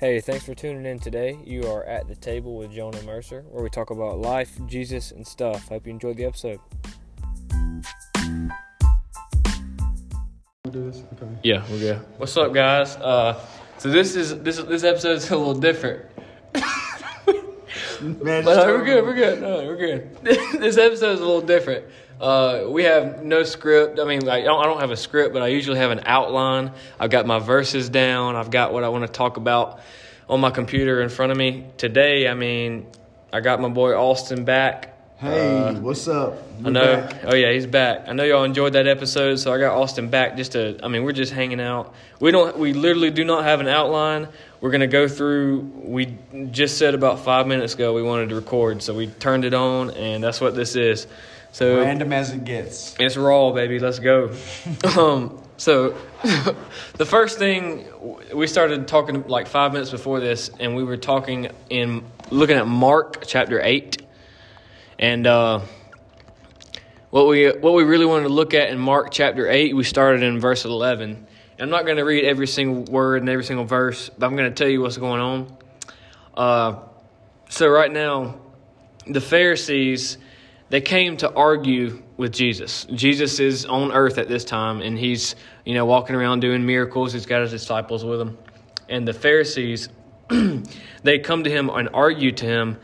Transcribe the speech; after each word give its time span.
Hey, 0.00 0.18
thanks 0.18 0.46
for 0.46 0.54
tuning 0.54 0.86
in 0.86 0.98
today. 0.98 1.38
You 1.44 1.66
are 1.66 1.84
at 1.84 2.08
the 2.08 2.14
table 2.14 2.56
with 2.56 2.72
Jonah 2.72 3.02
Mercer, 3.02 3.42
where 3.50 3.62
we 3.62 3.68
talk 3.68 3.90
about 3.90 4.18
life, 4.18 4.58
Jesus, 4.66 5.12
and 5.12 5.26
stuff. 5.26 5.68
Hope 5.68 5.86
you 5.86 5.92
enjoyed 5.92 6.16
the 6.16 6.24
episode. 6.24 6.58
do 10.70 10.90
this? 10.90 11.02
Okay. 11.12 11.26
Yeah, 11.42 11.62
we're 11.70 11.80
good. 11.80 11.96
What's 12.16 12.34
up, 12.38 12.54
guys? 12.54 12.96
Uh, 12.96 13.38
so 13.76 13.90
this 13.90 14.16
is 14.16 14.40
this 14.42 14.56
this 14.56 14.84
episode 14.84 15.18
is 15.18 15.30
a 15.30 15.36
little 15.36 15.52
different. 15.52 16.06
Man, 18.00 18.42
But 18.42 18.56
no, 18.56 18.66
we're 18.68 18.84
good. 18.86 19.04
We're 19.04 19.14
good. 19.14 19.42
No, 19.42 19.66
we're 19.66 19.76
good. 19.76 20.16
this 20.22 20.78
episode 20.78 21.12
is 21.12 21.20
a 21.20 21.26
little 21.26 21.42
different. 21.42 21.84
Uh, 22.20 22.66
we 22.68 22.84
have 22.84 23.24
no 23.24 23.42
script. 23.44 23.98
I 23.98 24.04
mean, 24.04 24.28
I 24.28 24.42
don't, 24.42 24.60
I 24.60 24.64
don't 24.64 24.80
have 24.80 24.90
a 24.90 24.96
script, 24.96 25.32
but 25.32 25.40
I 25.40 25.48
usually 25.48 25.78
have 25.78 25.90
an 25.90 26.02
outline. 26.04 26.72
I've 26.98 27.08
got 27.08 27.24
my 27.26 27.38
verses 27.38 27.88
down. 27.88 28.36
I've 28.36 28.50
got 28.50 28.74
what 28.74 28.84
I 28.84 28.90
want 28.90 29.06
to 29.06 29.12
talk 29.12 29.38
about 29.38 29.80
on 30.28 30.38
my 30.38 30.50
computer 30.50 31.00
in 31.00 31.08
front 31.08 31.32
of 31.32 31.38
me. 31.38 31.64
Today, 31.78 32.28
I 32.28 32.34
mean, 32.34 32.86
I 33.32 33.40
got 33.40 33.58
my 33.58 33.70
boy 33.70 33.92
Austyn 33.92 34.44
back. 34.44 34.99
Hey, 35.20 35.58
Uh, 35.58 35.74
what's 35.80 36.08
up? 36.08 36.42
I 36.64 36.70
know. 36.70 36.96
back. 36.96 37.16
Oh 37.24 37.34
yeah, 37.34 37.52
he's 37.52 37.66
back. 37.66 38.04
I 38.08 38.14
know 38.14 38.24
y'all 38.24 38.44
enjoyed 38.44 38.72
that 38.72 38.86
episode, 38.86 39.36
so 39.36 39.52
I 39.52 39.58
got 39.58 39.76
Austyn 39.76 40.10
back 40.10 40.34
just 40.38 40.52
to. 40.52 40.78
I 40.82 40.88
mean, 40.88 41.04
we're 41.04 41.12
just 41.12 41.30
hanging 41.30 41.60
out. 41.60 41.92
We 42.20 42.30
don't. 42.30 42.58
We 42.58 42.72
literally 42.72 43.10
do 43.10 43.22
not 43.22 43.44
have 43.44 43.60
an 43.60 43.68
outline. 43.68 44.28
We're 44.62 44.70
gonna 44.70 44.86
go 44.86 45.08
through. 45.08 45.70
We 45.74 46.16
just 46.50 46.78
said 46.78 46.94
about 46.94 47.20
five 47.20 47.46
minutes 47.46 47.74
ago 47.74 47.92
we 47.92 48.02
wanted 48.02 48.30
to 48.30 48.34
record, 48.34 48.82
so 48.82 48.94
we 48.94 49.08
turned 49.08 49.44
it 49.44 49.52
on, 49.52 49.90
and 49.90 50.24
that's 50.24 50.40
what 50.40 50.54
this 50.54 50.74
is. 50.74 51.06
So 51.52 51.80
Random 51.80 52.14
as 52.14 52.32
it 52.32 52.44
gets. 52.44 52.96
it's 52.98 53.18
raw, 53.18 53.50
baby. 53.52 53.78
Let's 53.78 53.98
go. 53.98 54.34
um, 54.96 55.38
so, 55.58 55.96
the 56.96 57.04
first 57.04 57.38
thing 57.38 57.84
we 58.32 58.46
started 58.46 58.88
talking 58.88 59.26
like 59.28 59.48
five 59.48 59.74
minutes 59.74 59.90
before 59.90 60.20
this, 60.20 60.50
and 60.58 60.74
we 60.76 60.82
were 60.82 60.96
talking 60.96 61.50
in 61.68 62.04
looking 62.30 62.56
at 62.56 62.66
Mark 62.66 63.24
chapter 63.26 63.60
eight, 63.60 64.00
and 65.00 65.26
uh, 65.26 65.60
what 67.08 67.26
we 67.26 67.48
what 67.48 67.72
we 67.72 67.84
really 67.84 68.04
wanted 68.04 68.24
to 68.24 68.34
look 68.34 68.52
at 68.52 68.68
in 68.68 68.78
Mark 68.78 69.10
chapter 69.10 69.48
eight, 69.48 69.74
we 69.74 69.82
started 69.82 70.22
in 70.22 70.38
verse 70.38 70.66
eleven. 70.66 71.26
And 71.58 71.62
I'm 71.62 71.70
not 71.70 71.86
going 71.86 71.96
to 71.96 72.04
read 72.04 72.24
every 72.24 72.46
single 72.46 72.84
word 72.84 73.22
and 73.22 73.28
every 73.28 73.44
single 73.44 73.64
verse, 73.64 74.10
but 74.10 74.26
I'm 74.26 74.36
going 74.36 74.48
to 74.48 74.54
tell 74.54 74.68
you 74.68 74.82
what's 74.82 74.98
going 74.98 75.20
on. 75.20 75.56
Uh, 76.34 76.78
so 77.48 77.68
right 77.68 77.90
now, 77.90 78.40
the 79.06 79.20
Pharisees 79.20 80.18
they 80.68 80.80
came 80.80 81.16
to 81.16 81.32
argue 81.32 82.02
with 82.16 82.32
Jesus. 82.32 82.86
Jesus 82.92 83.40
is 83.40 83.66
on 83.66 83.92
earth 83.92 84.18
at 84.18 84.28
this 84.28 84.44
time, 84.44 84.82
and 84.82 84.98
he's 84.98 85.34
you 85.64 85.72
know 85.72 85.86
walking 85.86 86.14
around 86.14 86.40
doing 86.40 86.66
miracles. 86.66 87.14
He's 87.14 87.24
got 87.24 87.40
his 87.40 87.52
disciples 87.52 88.04
with 88.04 88.20
him, 88.20 88.36
and 88.90 89.08
the 89.08 89.14
Pharisees 89.14 89.88
they 91.02 91.18
come 91.18 91.42
to 91.44 91.50
him 91.50 91.70
and 91.70 91.88
argue 91.94 92.32
to 92.32 92.44
him, 92.44 92.76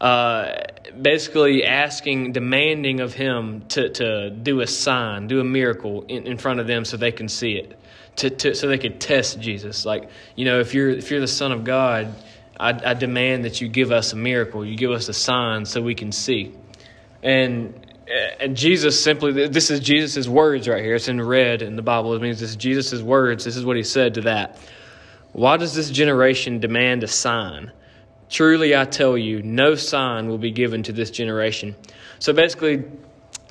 uh, 0.00 0.52
basically 1.00 1.64
asking, 1.64 2.32
demanding 2.32 3.00
of 3.00 3.14
him 3.14 3.62
to 3.68 3.88
to 3.90 4.30
do 4.30 4.60
a 4.60 4.66
sign, 4.66 5.26
do 5.26 5.40
a 5.40 5.44
miracle 5.44 6.04
in, 6.08 6.26
in 6.26 6.38
front 6.38 6.60
of 6.60 6.66
them 6.66 6.84
so 6.84 6.96
they 6.96 7.12
can 7.12 7.28
see 7.28 7.52
it, 7.52 7.78
to, 8.16 8.30
to 8.30 8.54
so 8.54 8.68
they 8.68 8.78
could 8.78 9.00
test 9.00 9.40
Jesus. 9.40 9.84
Like 9.84 10.08
you 10.36 10.44
know, 10.44 10.60
if 10.60 10.74
you're 10.74 10.90
if 10.90 11.10
you're 11.10 11.20
the 11.20 11.26
Son 11.26 11.52
of 11.52 11.64
God. 11.64 12.14
I, 12.60 12.70
I 12.90 12.94
demand 12.94 13.44
that 13.44 13.60
you 13.60 13.68
give 13.68 13.92
us 13.92 14.12
a 14.12 14.16
miracle. 14.16 14.66
You 14.66 14.76
give 14.76 14.90
us 14.90 15.08
a 15.08 15.12
sign 15.12 15.64
so 15.64 15.80
we 15.80 15.94
can 15.94 16.10
see. 16.10 16.52
And, 17.22 17.72
and 18.40 18.56
Jesus 18.56 19.00
simply, 19.00 19.46
this 19.46 19.70
is 19.70 19.78
Jesus' 19.78 20.26
words 20.26 20.66
right 20.66 20.82
here. 20.82 20.96
It's 20.96 21.06
in 21.06 21.20
red 21.20 21.62
in 21.62 21.76
the 21.76 21.82
Bible. 21.82 22.14
It 22.14 22.22
means 22.22 22.40
this 22.40 22.50
is 22.50 22.56
Jesus' 22.56 23.00
words. 23.00 23.44
This 23.44 23.56
is 23.56 23.64
what 23.64 23.76
he 23.76 23.84
said 23.84 24.14
to 24.14 24.22
that. 24.22 24.58
Why 25.30 25.56
does 25.56 25.72
this 25.72 25.88
generation 25.88 26.58
demand 26.58 27.04
a 27.04 27.06
sign? 27.06 27.70
Truly, 28.28 28.76
I 28.76 28.84
tell 28.84 29.16
you, 29.16 29.42
no 29.42 29.74
sign 29.74 30.28
will 30.28 30.38
be 30.38 30.50
given 30.50 30.82
to 30.84 30.92
this 30.92 31.10
generation. 31.10 31.74
So 32.18 32.32
basically, 32.32 32.84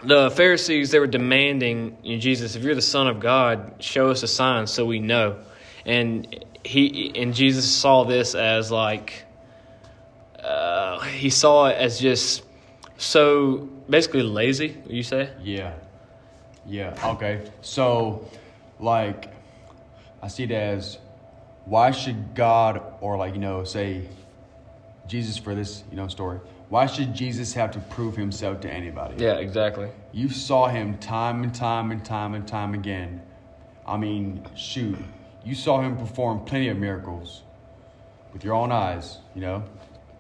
the 0.03 0.29
Pharisees, 0.31 0.91
they 0.91 0.99
were 0.99 1.07
demanding, 1.07 1.97
Jesus, 2.03 2.55
if 2.55 2.63
you're 2.63 2.75
the 2.75 2.81
Son 2.81 3.07
of 3.07 3.19
God, 3.19 3.73
show 3.79 4.09
us 4.09 4.23
a 4.23 4.27
sign 4.27 4.67
so 4.67 4.85
we 4.85 4.99
know. 4.99 5.39
And 5.85 6.45
he 6.63 7.13
and 7.15 7.33
Jesus 7.33 7.69
saw 7.69 8.03
this 8.03 8.35
as 8.35 8.71
like, 8.71 9.25
uh, 10.43 10.99
he 10.99 11.29
saw 11.29 11.67
it 11.67 11.77
as 11.77 11.99
just 11.99 12.43
so 12.97 13.69
basically 13.89 14.23
lazy. 14.23 14.77
You 14.87 15.03
say? 15.03 15.31
Yeah. 15.41 15.73
Yeah. 16.65 16.99
Okay. 17.13 17.49
So, 17.61 18.29
like, 18.79 19.33
I 20.21 20.27
see 20.27 20.43
it 20.43 20.51
as 20.51 20.99
why 21.65 21.91
should 21.91 22.33
God 22.35 22.81
or 23.01 23.17
like 23.17 23.33
you 23.33 23.41
know 23.41 23.63
say 23.63 24.07
Jesus 25.07 25.37
for 25.37 25.55
this 25.55 25.83
you 25.89 25.97
know 25.97 26.07
story? 26.07 26.39
Why 26.69 26.85
should 26.85 27.13
Jesus 27.13 27.53
have 27.53 27.71
to 27.71 27.79
prove 27.79 28.15
himself 28.15 28.59
to 28.61 28.71
anybody? 28.71 29.23
Yeah, 29.23 29.35
exactly. 29.35 29.89
You 30.11 30.29
saw 30.29 30.67
him 30.67 30.97
time 30.97 31.43
and 31.43 31.55
time 31.55 31.91
and 31.91 32.03
time 32.03 32.33
and 32.33 32.45
time 32.45 32.73
again. 32.73 33.21
I 33.85 33.95
mean, 33.95 34.45
shoot, 34.55 34.97
you 35.45 35.55
saw 35.55 35.79
him 35.81 35.95
perform 35.95 36.43
plenty 36.43 36.67
of 36.67 36.77
miracles 36.77 37.43
with 38.33 38.43
your 38.43 38.53
own 38.53 38.71
eyes, 38.71 39.19
you 39.33 39.39
know, 39.39 39.63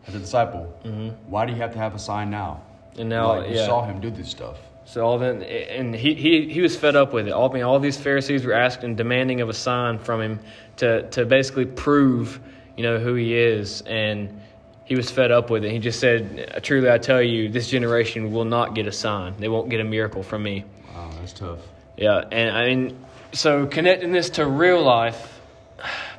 as 0.07 0.15
a 0.15 0.19
disciple. 0.19 0.73
Mm-hmm. 0.85 1.29
Why 1.29 1.45
do 1.45 1.51
you 1.51 1.57
have 1.57 1.73
to 1.73 1.79
have 1.79 1.93
a 1.93 1.99
sign 1.99 2.29
now? 2.29 2.63
And 2.97 3.09
now, 3.09 3.39
like, 3.39 3.49
you 3.49 3.57
yeah. 3.57 3.65
saw 3.65 3.85
him 3.85 3.99
do 3.99 4.09
this 4.09 4.29
stuff. 4.29 4.57
So 4.85 5.05
all 5.05 5.17
then, 5.19 5.43
and 5.43 5.93
he, 5.93 6.15
he, 6.15 6.47
he 6.47 6.61
was 6.61 6.77
fed 6.77 6.95
up 6.95 7.11
with 7.11 7.27
it. 7.27 7.31
All, 7.31 7.49
I 7.49 7.53
mean, 7.53 7.63
all 7.63 7.77
these 7.77 7.97
Pharisees 7.97 8.45
were 8.45 8.53
asking, 8.53 8.95
demanding 8.95 9.41
of 9.41 9.49
a 9.49 9.53
sign 9.53 9.99
from 9.99 10.21
him 10.21 10.39
to, 10.77 11.09
to 11.09 11.25
basically 11.25 11.65
prove, 11.65 12.39
you 12.77 12.83
know, 12.83 12.97
who 12.97 13.15
he 13.15 13.35
is. 13.35 13.81
And 13.81 14.39
he 14.87 14.95
was 14.95 15.11
fed 15.11 15.31
up 15.31 15.49
with 15.49 15.65
it. 15.65 15.71
He 15.71 15.79
just 15.79 15.99
said, 15.99 16.61
truly, 16.63 16.89
I 16.89 16.97
tell 16.97 17.21
you, 17.21 17.49
this 17.49 17.67
generation 17.69 18.31
will 18.31 18.45
not 18.45 18.73
get 18.73 18.87
a 18.87 18.91
sign. 18.91 19.35
They 19.37 19.49
won't 19.49 19.69
get 19.69 19.81
a 19.81 19.83
miracle 19.83 20.23
from 20.23 20.43
me. 20.43 20.63
Wow, 20.95 21.11
that's 21.19 21.33
tough. 21.33 21.59
Yeah, 21.97 22.23
and 22.31 22.55
I 22.55 22.67
mean, 22.67 22.97
so 23.33 23.65
connecting 23.67 24.13
this 24.13 24.29
to 24.31 24.45
real 24.45 24.81
life, 24.81 25.41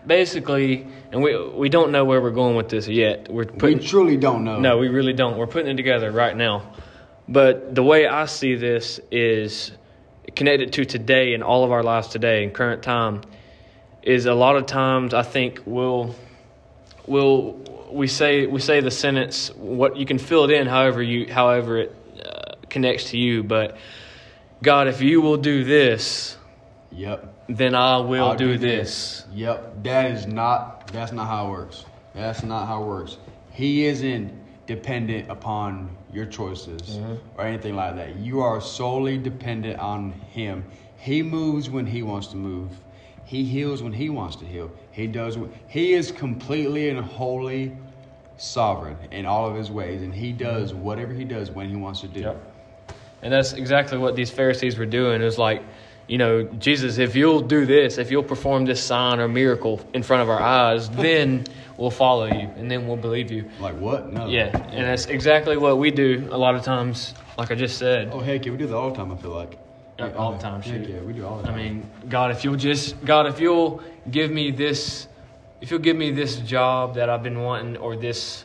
basically, 0.07 0.87
and 1.13 1.23
we 1.23 1.37
we 1.49 1.69
don't 1.71 1.93
know 1.93 2.05
where 2.05 2.21
we're 2.21 2.31
going 2.31 2.57
with 2.57 2.69
this 2.69 2.87
yet. 2.89 3.31
We're 3.31 3.45
We 3.45 3.59
putting 3.59 3.81
truly 3.81 4.17
don't 4.19 4.45
know. 4.45 4.59
no, 4.61 4.77
we 4.77 4.89
really 4.89 5.15
don't. 5.15 5.39
We're 5.39 5.47
putting 5.47 5.71
it 5.71 5.77
together 5.77 6.11
right 6.11 6.37
now. 6.37 6.75
But 7.27 7.75
the 7.75 7.83
way 7.83 8.07
I 8.07 8.27
see 8.27 8.55
this 8.55 9.01
is 9.11 9.73
connected 10.37 10.75
to 10.75 10.85
today 10.85 11.33
and 11.33 11.43
all 11.43 11.65
of 11.65 11.73
our 11.73 11.83
lives 11.83 12.09
today 12.09 12.43
in 12.45 12.51
current 12.51 12.83
time 12.83 13.23
is 14.03 14.27
a 14.27 14.35
lot 14.35 14.57
of 14.57 14.67
times 14.67 15.15
I 15.15 15.23
think 15.23 15.63
we'll 15.65 16.15
we'll 17.07 17.57
we 17.91 18.07
say 18.07 18.47
we 18.47 18.61
say 18.61 18.81
the 18.81 18.91
sentence 18.91 19.51
what 19.57 19.97
you 19.97 20.07
can 20.07 20.19
fill 20.19 20.45
it 20.45 20.51
in 20.51 20.67
however 20.67 21.03
you 21.03 21.33
however 21.33 21.79
it 21.79 21.95
uh, 22.25 22.55
connects 22.69 23.11
to 23.11 23.19
you 23.19 23.43
but 23.43 23.77
God 24.63 24.89
if 24.89 25.01
you 25.01 25.21
will 25.21 25.37
do 25.37 25.65
this 25.65 26.37
Yep. 26.91 27.35
then 27.49 27.75
I 27.75 27.99
will 27.99 28.29
I'll 28.29 28.35
do, 28.37 28.57
this. 28.57 29.27
Yep. 29.35 29.83
That 29.85 30.11
is 30.11 30.27
not. 30.27 30.87
That's 30.89 31.13
not 31.13 31.27
how 31.27 31.47
it 31.49 31.51
works. 31.51 31.85
That's 32.15 32.43
not 32.43 32.67
how 32.67 32.83
it 32.83 32.87
works. 32.87 33.19
He 33.53 33.85
isn't 33.85 34.33
dependent 34.67 35.31
upon 35.31 35.95
your 36.13 36.25
choices 36.25 36.81
Mm-hmm. 36.83 37.15
or 37.39 37.45
anything 37.45 37.77
like 37.77 37.97
that. 37.97 38.17
You 38.17 38.41
are 38.41 38.61
solely 38.63 39.19
dependent 39.19 39.79
on 39.81 40.13
him. 40.13 40.65
He 40.97 41.23
moves 41.23 41.69
when 41.69 41.85
he 41.87 42.03
wants 42.03 42.29
to 42.29 42.37
move. 42.37 42.71
He 43.29 43.45
heals 43.45 43.83
when 43.83 43.93
he 43.93 44.09
wants 44.09 44.37
to 44.37 44.47
heal. 44.47 44.71
He 44.91 45.07
does. 45.07 45.37
what- 45.37 45.51
He 45.67 45.93
is 45.93 46.11
completely 46.11 46.89
and 46.89 46.99
wholly 46.99 47.77
sovereign 48.39 48.97
in 49.11 49.27
all 49.27 49.47
of 49.47 49.55
his 49.55 49.71
ways, 49.71 50.01
and 50.01 50.15
he 50.15 50.33
does 50.33 50.73
whatever 50.73 51.13
he 51.13 51.25
does 51.25 51.51
when 51.51 51.69
he 51.69 51.77
wants 51.77 52.01
to 52.01 52.09
do. 52.09 52.21
Yep. 52.21 52.37
And 53.21 53.31
that's 53.31 53.53
exactly 53.53 53.99
what 53.99 54.17
these 54.17 54.31
Pharisees 54.31 54.79
were 54.79 54.87
doing. 54.87 55.21
It 55.21 55.27
was 55.27 55.37
like, 55.37 55.63
you 56.07 56.17
know, 56.17 56.45
Jesus, 56.59 56.97
if 56.97 57.15
you'll 57.15 57.43
do 57.43 57.67
this, 57.67 57.99
if 57.99 58.11
you'll 58.11 58.23
perform 58.23 58.65
this 58.65 58.83
sign 58.83 59.21
or 59.21 59.29
miracle 59.29 59.79
in 59.93 60.03
front 60.03 60.23
of 60.23 60.31
our 60.31 60.41
eyes, 60.41 60.89
then 61.05 61.45
we'll 61.77 61.91
follow 61.91 62.25
you 62.25 62.49
and 62.57 62.71
then 62.71 62.89
we'll 62.89 62.97
believe 62.97 63.31
you. 63.31 63.45
Like 63.61 63.77
what? 63.79 64.11
No. 64.11 64.27
Yeah. 64.27 64.57
And 64.71 64.87
that's 64.87 65.05
exactly 65.05 65.59
what 65.59 65.77
we 65.77 65.91
do 65.91 66.27
a 66.31 66.39
lot 66.39 66.55
of 66.55 66.63
times, 66.63 67.13
like 67.37 67.51
I 67.51 67.57
just 67.57 67.77
said. 67.77 68.09
Oh 68.11 68.21
heck 68.21 68.47
yeah, 68.47 68.53
we 68.53 68.57
do 68.57 68.67
that 68.69 68.75
all 68.75 68.89
the 68.89 68.97
time. 68.97 69.13
I 69.13 69.17
feel 69.17 69.33
like. 69.33 69.59
Yeah, 69.99 70.13
all 70.13 70.31
the 70.31 70.39
time, 70.39 70.63
shoot. 70.63 70.89
yeah, 70.89 71.01
we 71.01 71.13
do 71.13 71.27
all 71.27 71.39
the 71.39 71.49
time. 71.49 71.55
I 71.55 71.57
mean, 71.57 71.91
God, 72.09 72.31
if 72.31 72.45
you'll 72.45 72.55
just, 72.55 73.05
God, 73.05 73.27
if 73.27 73.41
you'll 73.41 73.83
give 74.13 74.31
me 74.31 74.53
this, 74.53 75.09
if 75.61 75.73
you'll 75.73 75.81
give 75.81 75.97
me 75.97 76.13
this 76.13 76.37
job 76.37 76.95
that 76.95 77.11
I've 77.11 77.25
been 77.25 77.43
wanting 77.43 77.77
or 77.79 77.97
this, 77.97 78.45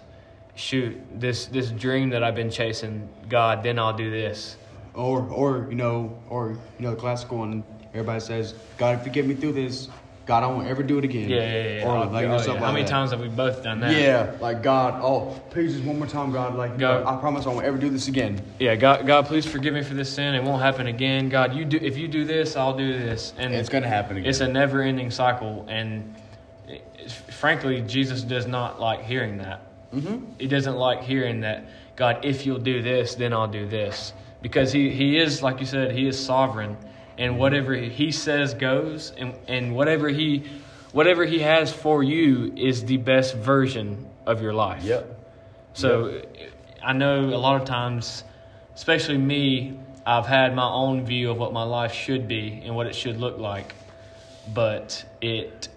shoot, 0.55 0.99
this, 1.13 1.45
this 1.45 1.69
dream 1.69 2.09
that 2.09 2.23
I've 2.23 2.33
been 2.33 2.49
chasing, 2.49 3.07
God, 3.29 3.61
then 3.61 3.77
I'll 3.77 3.95
do 3.95 4.09
this. 4.09 4.57
Or, 4.95 5.21
or 5.29 5.67
you 5.69 5.75
know, 5.75 6.17
or 6.27 6.57
you 6.79 6.85
know, 6.85 6.91
the 6.91 6.99
classical 6.99 7.37
one. 7.37 7.63
Everybody 7.93 8.19
says, 8.19 8.55
"God, 8.79 8.99
if 8.99 9.05
you 9.05 9.11
get 9.11 9.27
me 9.27 9.35
through 9.35 9.53
this, 9.53 9.89
God, 10.25 10.43
I 10.43 10.47
won't 10.47 10.67
ever 10.67 10.83
do 10.83 10.97
it 10.97 11.03
again." 11.03 11.29
Yeah, 11.29 11.37
yeah, 11.37 11.75
yeah. 11.79 11.85
Or 11.85 12.05
like, 12.05 12.25
oh, 12.25 12.29
yeah. 12.29 12.35
like 12.35 12.59
How 12.59 12.71
many 12.71 12.83
that. 12.83 12.89
times 12.89 13.11
have 13.11 13.19
we 13.19 13.27
both 13.27 13.63
done 13.63 13.79
that? 13.81 13.91
Yeah, 13.99 14.35
like 14.39 14.63
God, 14.63 15.01
oh, 15.03 15.39
please 15.49 15.73
just 15.73 15.85
one 15.85 15.99
more 15.99 16.07
time, 16.07 16.31
God. 16.31 16.55
Like, 16.55 16.77
God. 16.77 17.05
I 17.05 17.19
promise 17.19 17.45
I 17.45 17.49
won't 17.49 17.65
ever 17.65 17.77
do 17.77 17.89
this 17.89 18.07
again. 18.07 18.41
Yeah, 18.59 18.75
God, 18.75 19.05
God, 19.05 19.25
please 19.25 19.45
forgive 19.45 19.73
me 19.73 19.83
for 19.83 19.93
this 19.93 20.09
sin. 20.09 20.35
It 20.35 20.43
won't 20.43 20.61
happen 20.61 20.87
again. 20.87 21.29
God, 21.29 21.53
you 21.55 21.65
do. 21.65 21.77
If 21.81 21.97
you 21.97 22.07
do 22.07 22.25
this, 22.25 22.55
I'll 22.55 22.77
do 22.77 22.93
this. 22.93 23.33
And 23.37 23.47
And 23.47 23.55
it's 23.55 23.69
gonna 23.69 23.87
happen 23.87 24.17
again. 24.17 24.29
It's 24.29 24.39
a 24.39 24.47
never-ending 24.47 25.11
cycle, 25.11 25.65
and 25.69 26.15
frankly, 27.29 27.81
Jesus 27.81 28.21
does 28.23 28.47
not 28.47 28.79
like 28.79 29.03
hearing 29.03 29.37
that. 29.37 29.61
Mm-hmm. 29.93 30.25
He 30.39 30.47
doesn't 30.47 30.75
like 30.75 31.03
hearing 31.03 31.41
that, 31.41 31.65
God, 31.95 32.25
if 32.25 32.45
you'll 32.45 32.57
do 32.59 32.81
this, 32.81 33.15
then 33.15 33.33
I'll 33.33 33.47
do 33.47 33.67
this. 33.67 34.13
Because 34.41 34.71
he, 34.71 34.89
he 34.89 35.17
is, 35.19 35.43
like 35.43 35.59
you 35.59 35.65
said, 35.65 35.91
he 35.91 36.07
is 36.07 36.19
sovereign. 36.19 36.75
And 37.17 37.37
whatever 37.37 37.75
he 37.75 38.11
says 38.11 38.53
goes, 38.53 39.11
and, 39.17 39.35
and 39.47 39.75
whatever 39.75 40.09
he 40.09 40.43
whatever 40.91 41.25
he 41.25 41.39
has 41.39 41.73
for 41.73 42.03
you 42.03 42.53
is 42.55 42.85
the 42.85 42.97
best 42.97 43.35
version 43.35 44.07
of 44.25 44.41
your 44.41 44.53
life. 44.53 44.83
Yep. 44.83 45.19
So 45.73 46.21
I 46.83 46.93
know 46.93 47.25
a 47.25 47.37
lot 47.37 47.59
of 47.59 47.67
times, 47.67 48.23
especially 48.75 49.17
me, 49.17 49.79
I've 50.05 50.27
had 50.27 50.55
my 50.55 50.69
own 50.69 51.05
view 51.05 51.31
of 51.31 51.37
what 51.37 51.51
my 51.51 51.63
life 51.63 51.93
should 51.93 52.27
be 52.27 52.61
and 52.63 52.75
what 52.75 52.87
it 52.87 52.95
should 52.95 53.19
look 53.19 53.37
like, 53.37 53.73
but 54.53 55.03
it 55.21 55.69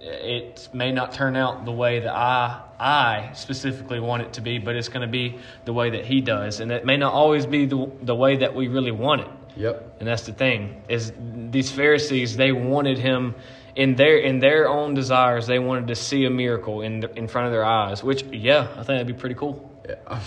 it 0.00 0.68
may 0.72 0.90
not 0.90 1.12
turn 1.12 1.36
out 1.36 1.64
the 1.64 1.72
way 1.72 2.00
that 2.00 2.14
I 2.14 2.60
I 2.82 3.30
specifically 3.34 4.00
want 4.00 4.22
it 4.22 4.32
to 4.32 4.40
be, 4.40 4.58
but 4.58 4.74
it's 4.74 4.88
going 4.88 5.02
to 5.02 5.12
be 5.12 5.38
the 5.64 5.72
way 5.72 5.90
that 5.90 6.04
he 6.04 6.20
does, 6.20 6.58
and 6.58 6.72
it 6.72 6.84
may 6.84 6.96
not 6.96 7.12
always 7.12 7.46
be 7.46 7.64
the 7.64 7.88
the 8.02 8.14
way 8.14 8.36
that 8.38 8.52
we 8.56 8.66
really 8.66 8.90
want 8.90 9.20
it. 9.20 9.28
Yep. 9.56 9.96
And 10.00 10.08
that's 10.08 10.24
the 10.24 10.32
thing 10.32 10.82
is 10.88 11.12
these 11.50 11.70
Pharisees 11.70 12.36
they 12.36 12.50
wanted 12.50 12.98
him 12.98 13.36
in 13.76 13.94
their 13.94 14.18
in 14.18 14.40
their 14.40 14.68
own 14.68 14.94
desires 14.94 15.46
they 15.46 15.60
wanted 15.60 15.86
to 15.88 15.94
see 15.94 16.24
a 16.24 16.30
miracle 16.30 16.82
in 16.82 17.04
in 17.14 17.28
front 17.28 17.46
of 17.46 17.52
their 17.52 17.64
eyes, 17.64 18.02
which 18.02 18.24
yeah, 18.24 18.62
I 18.72 18.74
think 18.74 18.86
that'd 18.86 19.06
be 19.06 19.12
pretty 19.12 19.36
cool. 19.36 19.70
Yeah. 19.88 20.20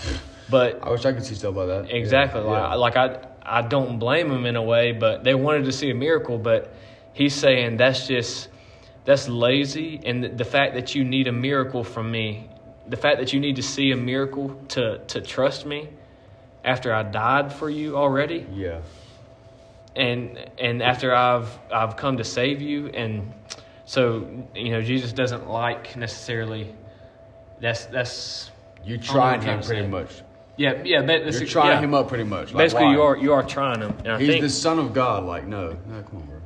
But 0.48 0.82
I 0.86 0.90
wish 0.90 1.04
I 1.04 1.12
could 1.12 1.26
see 1.26 1.34
stuff 1.34 1.56
like 1.56 1.68
that. 1.68 1.94
Exactly. 1.94 2.40
Yeah. 2.40 2.74
Like, 2.74 2.94
like 2.94 3.26
I, 3.44 3.58
I 3.58 3.62
don't 3.68 3.98
blame 3.98 4.30
him 4.30 4.46
in 4.46 4.56
a 4.56 4.62
way, 4.62 4.92
but 4.92 5.24
they 5.24 5.34
wanted 5.34 5.66
to 5.66 5.72
see 5.72 5.90
a 5.90 5.94
miracle. 5.94 6.38
But 6.38 6.72
he's 7.12 7.34
saying 7.34 7.76
that's 7.76 8.06
just 8.06 8.48
that's 9.06 9.28
lazy, 9.28 10.00
and 10.04 10.36
the, 10.36 10.44
fact 10.44 10.74
that 10.74 10.94
you 10.94 11.04
need 11.04 11.26
a 11.28 11.32
miracle 11.32 11.82
from 11.84 12.10
me, 12.10 12.50
the 12.88 12.96
fact 12.96 13.18
that 13.20 13.32
you 13.32 13.40
need 13.40 13.56
to 13.56 13.62
see 13.62 13.92
a 13.92 13.96
miracle 13.96 14.48
to 14.70 14.98
to 15.06 15.20
trust 15.20 15.64
me 15.64 15.88
after 16.64 16.92
I 16.92 17.02
died 17.04 17.52
for 17.52 17.70
you 17.70 17.96
already, 17.96 18.44
Yeah. 18.52 18.80
and 19.94 20.38
and 20.58 20.82
after 20.82 21.14
I've 21.14 21.48
I've 21.72 21.96
come 21.96 22.16
to 22.18 22.24
save 22.24 22.60
you, 22.60 22.88
and 22.88 23.32
so 23.84 24.26
you 24.54 24.70
know 24.72 24.82
Jesus 24.82 25.12
doesn't 25.12 25.48
like 25.48 25.96
necessarily. 25.96 26.74
That's 27.60 27.86
that's 27.86 28.50
You're 28.84 28.98
trying 28.98 29.40
him 29.40 29.62
pretty 29.62 29.82
say. 29.82 29.88
much. 29.88 30.10
yeah 30.56 30.82
yeah. 30.84 31.00
But 31.00 31.06
that's- 31.06 31.40
You're 31.40 31.48
trying 31.48 31.70
yeah. 31.78 31.80
him 31.80 31.94
up 31.94 32.08
pretty 32.08 32.24
much. 32.24 32.52
Like, 32.52 32.64
Basically, 32.64 32.86
why? 32.86 32.92
you 32.92 33.02
are 33.02 33.16
you 33.16 33.32
are 33.32 33.42
trying 33.44 33.80
him, 33.80 33.94
and 34.00 34.08
I 34.12 34.18
He's 34.18 34.28
think 34.28 34.42
the 34.42 34.50
son 34.50 34.78
of 34.78 34.92
God. 34.92 35.24
Like, 35.24 35.46
no, 35.46 35.70
no, 35.88 36.02
come 36.02 36.16
on, 36.20 36.26
bro. 36.26 36.40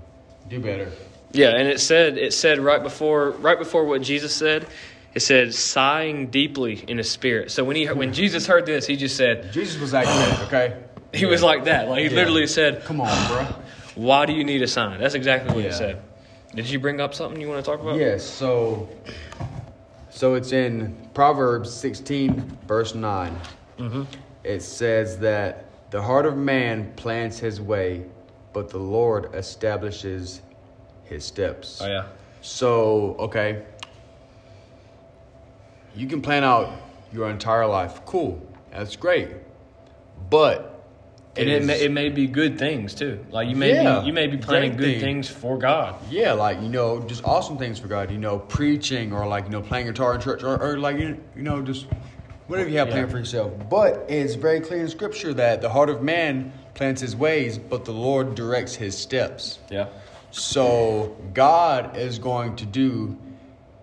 Do 0.49 0.61
better. 0.61 0.93
Yeah, 1.33 1.51
and 1.51 1.69
it 1.69 1.81
said 1.81 2.19
it 2.19 2.33
said 2.33 2.59
right 2.59 2.83
before 2.83 3.31
right 3.33 3.59
before 3.59 3.85
what 3.85 4.03
Jesus 4.03 4.35
said, 4.35 4.67
it 5.15 5.21
said 5.21 5.55
sighing 5.55 6.29
deeply 6.29 6.85
in 6.89 6.99
his 6.99 7.11
spirit. 7.11 7.51
So 7.51 7.65
when 7.65 7.77
he 7.77 7.87
when 7.87 8.13
Jesus 8.13 8.47
heard 8.47 8.67
this, 8.67 8.87
he 8.87 8.97
just 8.97 9.17
said 9.17 9.53
Jesus 9.53 9.81
was 9.81 9.93
like 9.93 10.07
that, 10.07 10.41
okay? 10.47 10.77
he 11.15 11.27
was 11.27 11.43
like 11.43 11.65
that. 11.65 11.89
Like 11.89 12.01
he 12.01 12.09
Yeah. 12.09 12.17
literally 12.17 12.47
said, 12.47 12.85
Come 12.85 13.01
on, 13.01 13.29
bro. 13.29 13.45
"Why 13.95 14.27
do 14.27 14.33
you 14.33 14.45
need 14.45 14.63
a 14.63 14.69
sign?" 14.69 14.99
That's 15.01 15.15
exactly 15.15 15.55
what 15.55 15.63
Yeah. 15.63 15.71
he 15.71 15.77
said. 15.77 16.03
Did 16.55 16.69
you 16.69 16.81
bring 16.81 17.01
up 17.01 17.15
something 17.15 17.41
you 17.41 17.49
want 17.49 17.65
to 17.65 17.71
talk 17.71 17.81
about? 17.81 17.97
Yes, 17.97 18.25
so 18.25 18.89
so 20.11 20.35
it's 20.35 20.51
in 20.53 20.97
Proverbs 21.15 21.73
16 21.73 22.59
verse 22.67 22.95
9. 22.97 23.39
Mm-hmm. 23.79 24.03
It 24.43 24.63
says 24.63 25.19
that 25.19 25.67
the 25.91 26.03
heart 26.03 26.27
of 26.27 26.37
man 26.37 26.93
plans 26.97 27.39
his 27.39 27.61
way, 27.61 28.05
but 28.53 28.69
the 28.69 28.79
Lord 28.79 29.33
establishes 29.35 30.41
his 31.11 31.25
steps. 31.25 31.81
Oh 31.83 31.87
yeah. 31.89 32.07
So, 32.41 33.17
okay. 33.19 33.63
You 35.95 36.07
can 36.07 36.23
plan 36.23 36.45
out 36.45 36.73
your 37.13 37.29
entire 37.29 37.67
life. 37.67 38.01
Cool. 38.07 38.41
That's 38.71 38.97
great. 38.97 39.29
But 40.31 40.85
And 41.37 41.49
it, 41.49 41.63
is- 41.63 41.67
may, 41.67 41.81
it 41.85 41.91
may 41.91 42.09
be 42.09 42.27
good 42.29 42.59
things 42.59 42.95
too. 42.95 43.25
Like 43.31 43.49
you 43.49 43.57
may 43.57 43.75
Yeah, 43.75 44.01
be 44.01 44.07
you 44.07 44.13
may 44.13 44.27
be 44.29 44.37
planning 44.39 44.77
good 44.77 44.85
thing. 44.85 45.01
things 45.01 45.29
for 45.29 45.59
God. 45.59 45.97
Yeah, 46.09 46.33
like 46.33 46.63
you 46.63 46.69
know, 46.69 47.01
just 47.01 47.25
awesome 47.25 47.59
things 47.59 47.79
for 47.79 47.89
God. 47.89 48.11
You 48.11 48.19
know, 48.19 48.39
preaching 48.39 49.13
or 49.13 49.27
like 49.27 49.45
you 49.45 49.51
know, 49.51 49.61
playing 49.61 49.87
guitar 49.87 50.15
in 50.15 50.21
church 50.21 50.43
or, 50.45 50.57
or 50.63 50.79
like 50.79 50.97
you 50.99 51.19
you 51.37 51.43
know, 51.43 51.61
just 51.61 51.87
whatever 52.47 52.69
you 52.71 52.79
have 52.79 52.89
Yeah. 52.89 52.95
planned 52.95 53.11
for 53.11 53.19
yourself. 53.19 53.53
But 53.69 54.07
it's 54.09 54.35
very 54.37 54.61
clear 54.61 54.81
in 54.81 54.89
Scripture 54.89 55.35
that 55.35 55.61
the 55.61 55.69
heart 55.69 55.91
of 55.91 56.03
man 56.03 56.53
plans 56.75 57.01
his 57.01 57.17
ways, 57.17 57.59
but 57.59 57.85
the 57.85 57.93
Lord 57.93 58.35
directs 58.37 58.75
his 58.77 58.97
steps. 58.97 59.59
Yeah. 59.71 59.87
So 60.31 61.17
God 61.35 61.97
is 61.97 62.19
going 62.19 62.57
to 62.57 62.67
do 62.67 63.17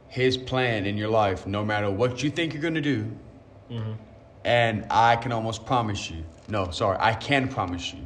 His 0.08 0.38
plan 0.38 0.86
in 0.86 0.98
your 0.98 1.10
life, 1.10 1.46
no 1.48 1.64
matter 1.66 1.90
what 1.92 2.24
you 2.24 2.30
think 2.30 2.54
you're 2.54 2.62
going 2.62 2.76
to 2.76 2.82
do. 2.82 3.12
Mm-hmm. 3.72 3.92
And 4.46 4.86
I 4.90 5.18
can 5.18 5.32
almost 5.32 5.66
promise 5.66 6.10
you, 6.10 6.24
no, 6.48 6.72
sorry, 6.72 6.98
I 7.02 7.14
can 7.14 7.50
promise 7.50 7.94
you 7.94 8.00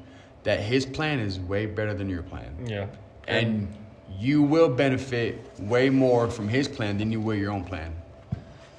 that 0.44 0.60
His 0.60 0.86
plan 0.86 1.20
is 1.20 1.40
way 1.40 1.68
better 1.68 1.94
than 1.94 2.10
your 2.10 2.24
plan 2.24 2.66
Yeah. 2.66 2.88
and 3.28 3.72
you 4.20 4.42
will 4.42 4.70
benefit 4.70 5.40
way 5.60 5.90
more 5.90 6.30
from 6.30 6.48
his 6.48 6.68
plan 6.68 6.98
than 6.98 7.12
you 7.12 7.20
will 7.22 7.36
your 7.36 7.52
own 7.52 7.64
plan. 7.64 7.94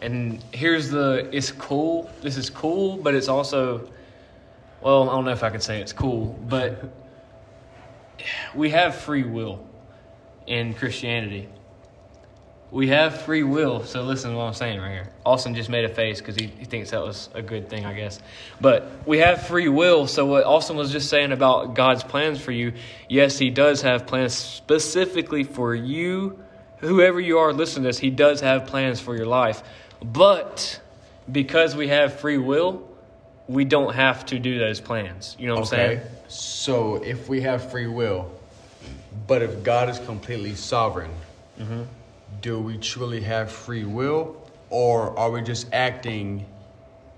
And 0.00 0.42
here's 0.52 0.90
the 0.90 1.28
it's 1.32 1.52
cool. 1.52 2.10
This 2.20 2.36
is 2.36 2.50
cool, 2.50 2.96
but 2.96 3.14
it's 3.14 3.28
also 3.28 3.88
well, 4.82 5.08
I 5.08 5.14
don't 5.14 5.24
know 5.24 5.30
if 5.30 5.44
I 5.44 5.50
could 5.50 5.62
say 5.62 5.80
it's 5.80 5.92
cool, 5.92 6.38
but 6.48 6.92
we 8.54 8.70
have 8.70 8.96
free 8.96 9.22
will 9.22 9.66
in 10.46 10.74
Christianity. 10.74 11.48
We 12.70 12.88
have 12.88 13.20
free 13.22 13.42
will. 13.42 13.84
So 13.84 14.02
listen 14.02 14.30
to 14.30 14.36
what 14.38 14.44
I'm 14.44 14.54
saying 14.54 14.80
right 14.80 14.90
here. 14.90 15.12
Austyn 15.26 15.54
just 15.54 15.68
made 15.68 15.84
a 15.84 15.90
face 15.90 16.20
because 16.20 16.36
he, 16.36 16.46
he 16.46 16.64
thinks 16.64 16.90
that 16.92 17.02
was 17.02 17.28
a 17.34 17.42
good 17.42 17.68
thing, 17.68 17.84
I 17.84 17.92
guess. 17.92 18.18
But 18.62 18.90
we 19.06 19.18
have 19.18 19.46
free 19.46 19.68
will. 19.68 20.06
So 20.06 20.24
what 20.24 20.46
Austyn 20.46 20.76
was 20.76 20.90
just 20.90 21.10
saying 21.10 21.32
about 21.32 21.74
God's 21.74 22.02
plans 22.02 22.40
for 22.40 22.50
you, 22.50 22.72
yes, 23.10 23.36
he 23.36 23.50
does 23.50 23.82
have 23.82 24.06
plans 24.06 24.32
specifically 24.32 25.44
for 25.44 25.74
you. 25.74 26.42
Whoever 26.78 27.20
you 27.20 27.38
are 27.38 27.52
listening 27.52 27.84
to 27.84 27.88
this, 27.90 27.98
he 27.98 28.10
does 28.10 28.40
have 28.40 28.66
plans 28.66 29.00
for 29.00 29.14
your 29.14 29.26
life. 29.26 29.62
But 30.02 30.80
because 31.30 31.76
we 31.76 31.88
have 31.88 32.20
free 32.20 32.38
will, 32.38 32.88
we 33.52 33.64
don't 33.64 33.94
have 33.94 34.24
to 34.26 34.38
do 34.38 34.58
those 34.58 34.80
plans. 34.80 35.36
You 35.38 35.46
know 35.48 35.54
what 35.54 35.60
I'm 35.60 35.66
saying? 35.66 36.00
So 36.28 36.96
if 36.96 37.28
we 37.28 37.40
have 37.42 37.70
free 37.70 37.86
will, 37.86 38.30
but 39.26 39.42
if 39.42 39.62
God 39.62 39.88
is 39.88 39.98
completely 40.00 40.54
sovereign, 40.54 41.10
Mm-hmm. 41.60 41.82
do 42.40 42.58
we 42.58 42.78
truly 42.78 43.20
have 43.20 43.52
free 43.52 43.84
will, 43.84 44.36
or 44.70 45.16
are 45.18 45.30
we 45.30 45.42
just 45.42 45.72
acting 45.72 46.46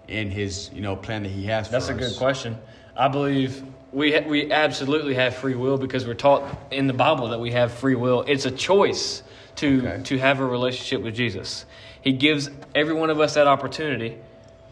in 0.09 0.29
His, 0.29 0.71
you 0.75 0.81
know, 0.81 0.97
plan 0.97 1.23
that 1.23 1.29
He 1.31 1.47
has 1.47 1.69
for 1.69 1.77
us? 1.77 1.87
That's 1.87 1.99
us? 2.01 2.05
a 2.07 2.09
good 2.11 2.19
question. 2.19 2.59
I 2.97 3.07
believe 3.09 3.63
we 3.93 4.13
ha- 4.13 4.27
we 4.27 4.51
absolutely 4.51 5.15
have 5.15 5.37
free 5.37 5.55
will 5.55 5.79
because 5.79 6.05
we're 6.05 6.15
taught 6.15 6.43
in 6.73 6.89
the 6.89 6.93
Bible 6.93 7.29
that 7.29 7.39
we 7.41 7.53
have 7.53 7.73
free 7.73 7.95
will. 7.95 8.23
It's 8.27 8.45
a 8.45 8.51
choice 8.51 9.23
to 9.57 9.87
Okay. 9.87 10.03
to 10.03 10.19
have 10.19 10.41
a 10.41 10.45
relationship 10.45 11.01
with 11.01 11.15
Jesus. 11.15 11.65
He 12.03 12.13
gives 12.13 12.51
every 12.75 12.95
one 12.95 13.09
of 13.09 13.21
us 13.21 13.35
that 13.35 13.47
opportunity. 13.47 14.19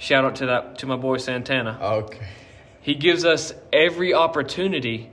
Shout 0.03 0.25
out 0.25 0.35
to 0.37 0.47
that 0.47 0.79
to 0.79 0.87
my 0.87 0.97
boy 0.97 1.19
Santana. 1.19 1.79
Okay. 1.81 2.27
He 2.81 2.97
gives 2.97 3.25
us 3.25 3.55
every 3.73 4.13
opportunity 4.13 5.09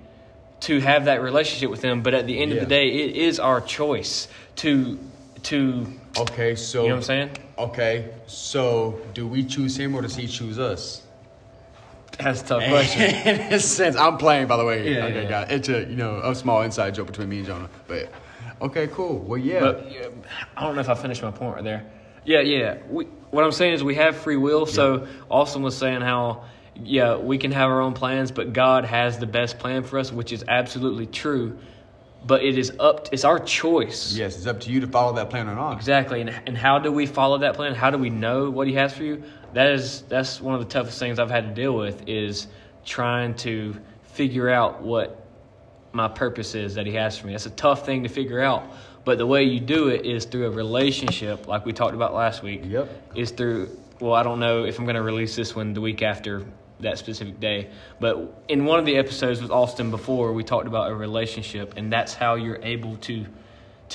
to 0.62 0.80
have 0.80 1.06
that 1.06 1.22
relationship 1.22 1.70
with 1.70 1.84
him, 1.84 2.02
but 2.02 2.16
at 2.16 2.26
the 2.26 2.40
end 2.40 2.54
of 2.54 2.60
the 2.60 2.66
day, 2.66 2.88
it 2.90 3.16
is 3.16 3.40
our 3.40 3.62
choice 3.62 4.28
to 4.56 4.98
to 5.44 5.86
Okay. 6.18 6.56
So. 6.56 6.82
you 6.82 6.88
know 6.90 6.96
what 6.96 6.98
I'm 6.98 7.04
saying? 7.04 7.30
Okay. 7.60 8.10
So 8.26 9.00
do 9.14 9.28
we 9.28 9.44
choose 9.44 9.78
Him, 9.78 9.94
or 9.94 10.02
does 10.02 10.16
He 10.16 10.26
choose 10.26 10.58
us? 10.58 11.04
That's 12.18 12.42
a 12.42 12.46
tough 12.46 12.64
question. 12.68 13.04
in 13.04 13.54
a 13.54 13.60
sense, 13.60 13.96
I'm 13.96 14.18
playing, 14.18 14.48
by 14.48 14.58
the 14.58 14.66
way. 14.66 14.92
Yeah, 14.92 15.06
okay, 15.06 15.22
yeah. 15.22 15.30
got 15.30 15.52
it. 15.52 15.56
It's 15.56 15.70
a 15.70 15.82
you 15.82 15.98
know 15.98 16.20
a 16.24 16.34
small 16.34 16.64
inside 16.64 16.96
joke 16.96 17.06
between 17.06 17.30
me 17.30 17.38
and 17.38 17.46
Jonah. 17.46 17.70
But 17.88 18.12
okay, 18.60 18.88
cool. 18.88 19.20
Well, 19.20 19.38
yeah. 19.38 19.60
But 19.60 19.92
yeah, 19.92 20.08
I 20.58 20.64
don't 20.64 20.74
know 20.74 20.82
if 20.82 20.90
I 20.90 20.96
finished 20.96 21.22
my 21.22 21.30
point 21.30 21.58
right 21.58 21.64
there. 21.64 21.86
Yeah, 22.26 22.42
yeah. 22.42 22.78
We, 22.90 23.06
what 23.32 23.44
I'm 23.44 23.52
saying 23.52 23.74
is 23.74 23.84
we 23.84 23.96
have 23.96 24.18
free 24.18 24.38
will. 24.38 24.66
So 24.66 25.08
Austyn 25.30 25.62
was 25.62 25.78
saying 25.78 26.02
how, 26.02 26.46
yeah, 26.76 27.18
we 27.18 27.38
can 27.38 27.52
have 27.52 27.70
our 27.70 27.82
own 27.82 27.94
plans, 27.94 28.32
but 28.32 28.54
God 28.54 28.86
has 28.86 29.20
the 29.20 29.28
best 29.28 29.60
plan 29.60 29.84
for 29.84 30.00
us, 30.00 30.12
which 30.12 30.32
is 30.32 30.44
absolutely 30.48 31.06
true. 31.06 31.58
But 32.26 32.44
it 32.44 32.58
is 32.58 32.74
up. 32.80 33.06
To, 33.06 33.14
it's 33.14 33.24
our 33.24 33.40
choice. 33.40 34.14
yes, 34.14 34.36
it's 34.36 34.46
up 34.46 34.60
to 34.62 34.72
you 34.72 34.82
to 34.82 34.88
follow 34.88 35.14
that 35.14 35.30
plan 35.30 35.48
or 35.48 35.56
not. 35.56 35.78
Exactly. 35.78 36.20
And, 36.20 36.30
and 36.48 36.58
how 36.58 36.78
do 36.80 36.92
we 36.92 37.06
follow 37.06 37.38
that 37.40 37.56
plan? 37.56 37.76
How 37.76 37.92
do 37.92 37.98
we 37.98 38.10
know 38.10 38.50
what 38.50 38.68
He 38.68 38.74
has 38.74 38.94
for 38.94 39.04
you? 39.04 39.24
That 39.54 39.72
is 39.72 40.02
that's 40.04 40.42
one 40.42 40.54
of 40.54 40.60
the 40.60 40.68
toughest 40.68 41.00
things 41.00 41.18
I've 41.18 41.32
had 41.32 41.48
to 41.48 41.54
deal 41.54 41.74
with 41.74 42.08
is 42.08 42.48
trying 42.86 43.36
to 43.36 43.76
figure 44.04 44.50
out 44.50 44.82
what 44.82 45.26
my 45.94 46.10
purpose 46.10 46.56
is 46.56 46.76
that 46.76 46.86
He 46.86 46.94
has 46.96 47.18
for 47.18 47.28
me. 47.28 47.34
That's 47.34 47.46
a 47.46 47.52
tough 47.52 47.86
thing 47.86 48.04
to 48.04 48.10
figure 48.10 48.42
out. 48.42 48.64
But 49.10 49.18
the 49.18 49.26
way 49.26 49.44
you 49.44 49.60
do 49.60 49.88
it 49.88 50.06
is 50.06 50.26
through 50.26 50.46
a 50.46 50.52
relationship, 50.52 51.48
like 51.48 51.66
we 51.66 51.74
talked 51.74 51.96
about 51.96 52.14
last 52.14 52.44
week. 52.44 52.62
Yep. 52.64 53.16
Is 53.16 53.32
through. 53.32 53.76
Well, 54.00 54.14
I 54.14 54.22
don't 54.22 54.40
know 54.40 54.66
if 54.66 54.78
I'm 54.78 54.86
going 54.86 54.98
to 54.98 55.02
release 55.02 55.36
this 55.36 55.56
one 55.56 55.74
the 55.74 55.82
week 55.82 56.04
after 56.04 56.46
that 56.82 57.00
specific 57.00 57.40
day, 57.40 57.72
but 58.00 58.44
in 58.50 58.66
one 58.66 58.78
of 58.78 58.86
the 58.86 58.98
episodes 58.98 59.42
with 59.42 59.50
Austyn 59.50 59.90
before, 59.90 60.32
we 60.32 60.44
talked 60.44 60.68
about 60.68 60.92
a 60.92 60.94
relationship, 60.94 61.74
and 61.76 61.92
that's 61.92 62.14
how 62.14 62.36
you're 62.36 62.62
able 62.62 62.98
to 62.98 63.26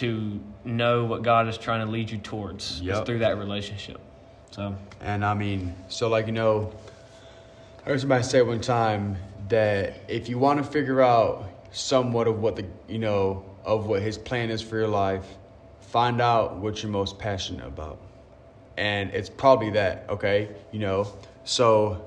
to 0.02 0.40
know 0.64 1.04
what 1.04 1.22
God 1.22 1.46
is 1.46 1.58
trying 1.58 1.86
to 1.86 1.92
lead 1.92 2.10
you 2.10 2.18
towards. 2.18 2.80
Yep. 2.80 2.96
It's 2.96 3.06
through 3.06 3.20
that 3.20 3.38
relationship. 3.38 4.00
So 4.50 4.74
And 5.00 5.24
I 5.24 5.34
mean, 5.34 5.76
so 5.86 6.08
like 6.08 6.26
you 6.26 6.32
know, 6.32 6.72
I 7.86 7.90
heard 7.90 8.00
somebody 8.00 8.24
say 8.24 8.42
one 8.42 8.60
time 8.60 9.16
that 9.48 9.94
if 10.08 10.28
you 10.28 10.40
want 10.40 10.58
to 10.58 10.68
figure 10.68 11.02
out 11.02 11.48
somewhat 11.70 12.26
of 12.26 12.40
what 12.40 12.56
the 12.56 12.66
you 12.88 12.98
know 12.98 13.53
of 13.64 13.86
what 13.86 14.02
His 14.02 14.18
plan 14.18 14.50
is 14.50 14.62
for 14.62 14.76
your 14.76 14.88
life, 14.88 15.24
find 15.80 16.20
out 16.20 16.56
what 16.56 16.82
you're 16.82 16.92
most 16.92 17.18
passionate 17.18 17.66
about, 17.66 17.98
and 18.76 19.10
it's 19.10 19.30
probably 19.30 19.70
that. 19.70 20.04
Okay, 20.08 20.48
you 20.72 20.80
know, 20.80 21.06
so 21.44 22.04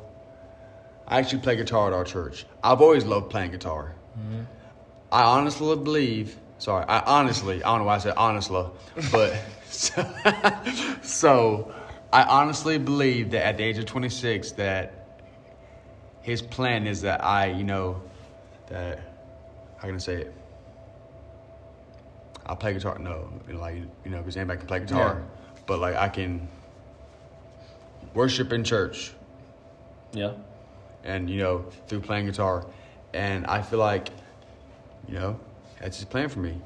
I 1.07 1.19
actually 1.19 1.41
play 1.41 1.55
guitar 1.55 1.87
at 1.87 1.93
our 1.93 2.03
church. 2.03 2.45
I've 2.63 2.81
always 2.81 3.05
loved 3.05 3.29
playing 3.29 3.51
guitar. 3.51 3.93
I 5.11 5.23
honestly 5.23 5.75
believe. 5.75 6.37
Sorry, 6.59 6.83
I 6.87 6.99
honestly, 7.01 7.63
I 7.63 7.69
don't 7.69 7.79
know 7.79 7.85
why 7.85 7.95
I 7.95 7.99
said 7.99 8.15
honestly, 8.17 8.65
but 9.11 9.39
so 9.69 11.71
I 12.11 12.23
honestly 12.23 12.79
believe 12.79 13.31
that 13.31 13.45
at 13.45 13.57
the 13.57 13.63
age 13.63 13.77
of 13.77 13.85
26 13.85 14.53
that 14.53 15.05
his 16.21 16.41
plan 16.41 16.87
is 16.87 17.03
that 17.03 17.23
I, 17.23 17.51
you 17.51 17.63
know, 17.63 18.01
that 18.69 18.99
how 19.77 19.87
can 19.87 19.95
I 19.95 19.99
say 19.99 20.15
it? 20.15 20.33
I 22.47 22.55
play 22.55 22.73
guitar. 22.73 22.97
No, 22.99 23.29
like 23.51 23.75
you 24.03 24.11
know, 24.11 24.17
because 24.19 24.37
anybody 24.37 24.59
can 24.59 24.67
play 24.67 24.79
guitar, 24.79 25.17
Yeah. 25.19 25.53
but 25.65 25.79
like 25.79 25.95
I 25.95 26.09
can 26.09 26.47
worship 28.13 28.51
in 28.51 28.63
church 28.63 29.13
yeah, 30.13 30.33
and 31.03 31.29
you 31.29 31.39
know 31.39 31.65
through 31.87 31.99
playing 31.99 32.25
guitar 32.25 32.65
and 33.13 33.45
i 33.45 33.61
feel 33.61 33.77
like 33.79 34.09
you 35.07 35.13
know 35.13 35.39
that's 35.79 35.97
his 35.97 36.05
plan 36.05 36.27
for 36.27 36.39
me 36.39 36.59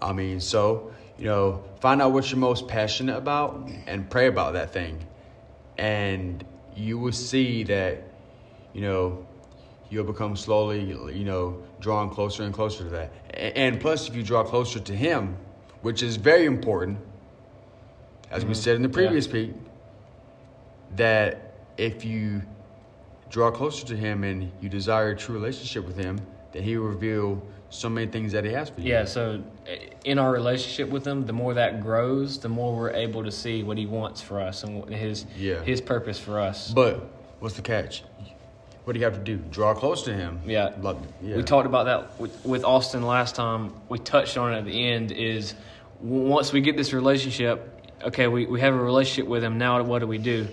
i 0.00 0.12
mean 0.12 0.40
so 0.40 0.90
you 1.18 1.26
know 1.26 1.62
find 1.80 2.00
out 2.00 2.12
what 2.12 2.30
you're 2.30 2.38
most 2.38 2.66
passionate 2.68 3.16
about 3.16 3.68
and 3.86 4.08
pray 4.08 4.28
about 4.28 4.54
that 4.54 4.72
thing 4.72 5.04
and 5.76 6.44
you 6.74 6.98
will 6.98 7.12
see 7.12 7.64
that 7.64 8.02
you 8.72 8.80
know 8.80 9.26
you'll 9.90 10.04
become 10.04 10.36
slowly 10.36 10.80
you 11.12 11.24
know 11.24 11.62
drawing 11.84 12.08
closer 12.08 12.42
and 12.44 12.54
closer 12.54 12.82
to 12.84 12.88
that 12.88 13.12
and 13.34 13.78
plus 13.78 14.08
if 14.08 14.16
you 14.16 14.22
draw 14.22 14.42
closer 14.42 14.80
to 14.80 14.94
him 14.96 15.36
which 15.82 16.02
is 16.02 16.16
very 16.16 16.46
important 16.46 16.98
as 18.30 18.42
we 18.46 18.54
said 18.54 18.76
in 18.76 18.82
the 18.82 18.88
Mm-hmm. 18.88 19.00
Yeah. 19.00 19.06
previous 19.08 19.26
Pete, 19.26 19.54
that 20.96 21.52
if 21.76 22.04
you 22.04 22.42
draw 23.30 23.50
closer 23.50 23.84
to 23.86 23.96
him 23.96 24.24
and 24.24 24.50
you 24.62 24.68
desire 24.70 25.10
a 25.10 25.16
true 25.16 25.34
relationship 25.34 25.84
with 25.86 25.96
him, 25.96 26.18
that 26.52 26.62
he 26.62 26.76
will 26.78 26.88
reveal 26.88 27.42
so 27.68 27.88
many 27.90 28.06
things 28.10 28.32
that 28.32 28.44
he 28.44 28.52
has 28.52 28.70
for 28.70 28.80
you. 28.80 28.90
yeah. 28.92 29.04
So 29.04 29.42
in 30.04 30.18
our 30.18 30.30
relationship 30.32 30.88
with 30.90 31.04
Him, 31.04 31.26
the 31.26 31.32
more 31.32 31.54
that 31.54 31.82
grows, 31.82 32.38
the 32.38 32.48
more 32.48 32.74
we're 32.76 32.90
able 32.92 33.24
to 33.24 33.32
see 33.32 33.62
what 33.64 33.76
He 33.78 33.86
wants 33.86 34.20
for 34.20 34.40
us 34.40 34.62
and 34.62 34.88
His 34.88 35.26
Yeah. 35.36 35.60
His 35.62 35.80
purpose 35.80 36.18
for 36.18 36.38
us. 36.38 36.70
But 36.70 36.94
what's 37.40 37.56
the 37.56 37.62
catch? 37.62 38.04
What 38.84 38.92
do 38.92 38.98
you 38.98 39.04
have 39.06 39.14
to 39.14 39.20
do? 39.20 39.36
Draw 39.50 39.74
close 39.74 40.02
to 40.02 40.14
him. 40.14 40.40
Yeah. 40.46 40.74
Like, 40.80 40.96
yeah. 41.22 41.36
We 41.36 41.42
talked 41.42 41.66
about 41.66 41.84
that 41.86 42.20
with, 42.20 42.44
with 42.44 42.62
Austyn 42.64 43.02
last 43.02 43.34
time. 43.34 43.72
We 43.88 43.98
touched 43.98 44.36
on 44.36 44.52
it 44.52 44.58
at 44.58 44.64
the 44.66 44.88
end. 44.88 45.10
Is 45.10 45.54
once 46.00 46.52
we 46.52 46.60
get 46.60 46.76
this 46.76 46.92
relationship, 46.92 47.90
okay, 48.02 48.26
we, 48.28 48.44
we 48.44 48.60
have 48.60 48.74
a 48.74 48.78
relationship 48.78 49.26
with 49.26 49.42
him. 49.42 49.56
Now, 49.56 49.82
what 49.82 50.00
do 50.00 50.06
we 50.06 50.18
do? 50.18 50.46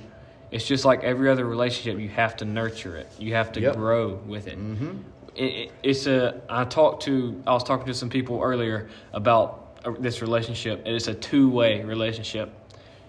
It's 0.50 0.66
just 0.66 0.86
like 0.86 1.04
every 1.04 1.30
other 1.30 1.46
relationship. 1.46 2.00
You 2.00 2.08
have 2.10 2.38
to 2.38 2.46
nurture 2.46 2.96
it. 2.96 3.12
You 3.20 3.34
have 3.36 3.52
to 3.54 3.62
Yep. 3.62 3.76
grow 3.76 4.14
with 4.26 4.48
it. 4.48 4.58
Mm-hmm. 4.58 4.98
It, 5.36 5.44
it. 5.44 5.72
It's 5.84 6.08
a. 6.08 6.42
I 6.50 6.64
talked 6.64 7.04
to. 7.04 7.42
I 7.46 7.52
was 7.54 7.64
talking 7.64 7.86
to 7.88 7.94
some 7.94 8.10
people 8.10 8.42
earlier 8.42 8.90
about 9.12 9.78
uh, 9.84 9.92
this 10.00 10.22
relationship. 10.22 10.84
And 10.86 10.96
it's 10.96 11.08
a 11.08 11.14
two 11.14 11.50
way 11.50 11.84
relationship. 11.84 12.54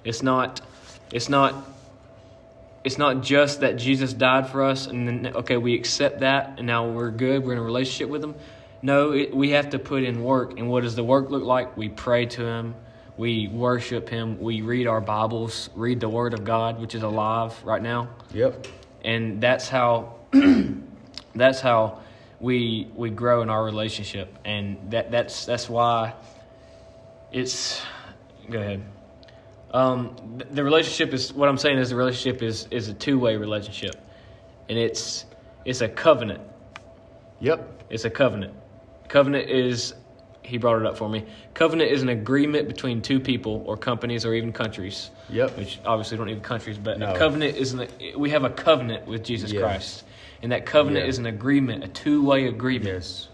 It's 0.05 0.23
not. 0.23 0.61
It's 1.13 1.29
not 1.29 1.55
it's 2.85 2.99
not 2.99 3.23
just 3.23 3.61
that 3.61 3.77
Jesus 3.77 4.13
died 4.13 4.49
for 4.49 4.65
us 4.65 4.87
and 4.87 5.07
then 5.07 5.33
okay 5.37 5.57
we 5.57 5.75
accept 5.75 6.21
that 6.21 6.55
and 6.59 6.67
now 6.67 6.89
we're 6.89 7.11
good 7.11 7.45
we're 7.45 7.53
in 7.53 7.59
a 7.59 7.63
relationship 7.63 8.09
with 8.09 8.23
him. 8.23 8.35
No 8.83 9.13
it, 9.13 9.35
we 9.35 9.51
have 9.51 9.71
to 9.71 9.79
put 9.79 10.03
in 10.03 10.23
work. 10.23 10.59
And 10.59 10.69
what 10.69 10.83
does 10.83 10.97
the 10.97 11.05
work 11.05 11.31
look 11.31 11.45
like? 11.45 11.77
We 11.77 11.89
pray 11.89 12.27
to 12.27 12.45
him. 12.45 12.75
We 13.17 13.47
worship 13.49 14.09
him. 14.09 14.41
We 14.41 14.63
read 14.63 14.87
our 14.87 15.01
bibles 15.01 15.71
read 15.75 16.01
the 16.01 16.09
word 16.09 16.35
of 16.35 16.45
god 16.45 16.81
which 16.81 16.95
is 16.95 17.03
alive 17.03 17.63
right 17.65 17.83
now. 17.83 18.09
Yep. 18.33 18.67
and 19.05 19.41
that's 19.41 19.69
how 19.69 20.17
that's 21.35 21.61
how 21.61 22.01
we 22.41 22.89
we 22.97 23.11
grow 23.11 23.43
in 23.43 23.51
our 23.51 23.65
relationship. 23.65 24.37
And 24.45 24.91
that 24.91 25.11
that's 25.11 25.47
that's 25.47 25.69
why 25.69 26.15
it's 27.31 27.81
go 28.51 28.59
ahead 28.59 28.83
um, 29.73 30.17
th- 30.39 30.51
the 30.53 30.63
relationship 30.65 31.13
is 31.15 31.33
what 31.33 31.49
i'm 31.49 31.59
saying 31.59 31.79
is 31.79 31.91
the 31.91 31.97
relationship 31.97 32.43
is 32.43 32.67
is 32.71 32.89
a 32.89 32.95
two-way 32.95 33.37
relationship 33.37 33.95
and 34.69 34.79
it's 34.79 35.25
it's 35.65 35.81
a 35.81 35.89
covenant 35.89 36.41
Yep. 37.41 37.85
it's 37.91 38.05
a 38.05 38.11
covenant 38.11 38.55
covenant 39.09 39.49
is 39.51 39.95
he 40.43 40.59
brought 40.59 40.81
it 40.81 40.87
up 40.87 40.97
for 40.99 41.09
me 41.09 41.25
covenant 41.55 41.91
is 41.91 42.03
an 42.03 42.09
agreement 42.09 42.69
between 42.69 43.01
two 43.03 43.19
people 43.21 43.63
or 43.67 43.77
companies 43.77 44.25
or 44.27 44.35
even 44.35 44.53
countries 44.53 45.11
Yep. 45.31 45.57
which 45.57 45.79
obviously 45.87 46.17
don't 46.19 46.27
need 46.27 46.43
countries, 46.43 46.77
but 46.79 46.99
No. 46.99 47.15
a 47.15 47.19
covenant 47.19 47.57
is 47.57 47.73
an, 47.73 47.89
we 48.19 48.31
have 48.31 48.45
a 48.45 48.51
covenant 48.51 49.07
with 49.07 49.25
Jesus 49.25 49.51
Yeah. 49.51 49.61
Christ, 49.63 50.05
and 50.43 50.53
that 50.53 50.67
covenant 50.67 51.05
Yeah. 51.07 51.09
is 51.11 51.17
an 51.19 51.25
agreement, 51.27 51.85
a 51.85 51.89
two 51.89 52.23
way 52.23 52.47
agreement, 52.49 52.95
Yes. 52.97 53.29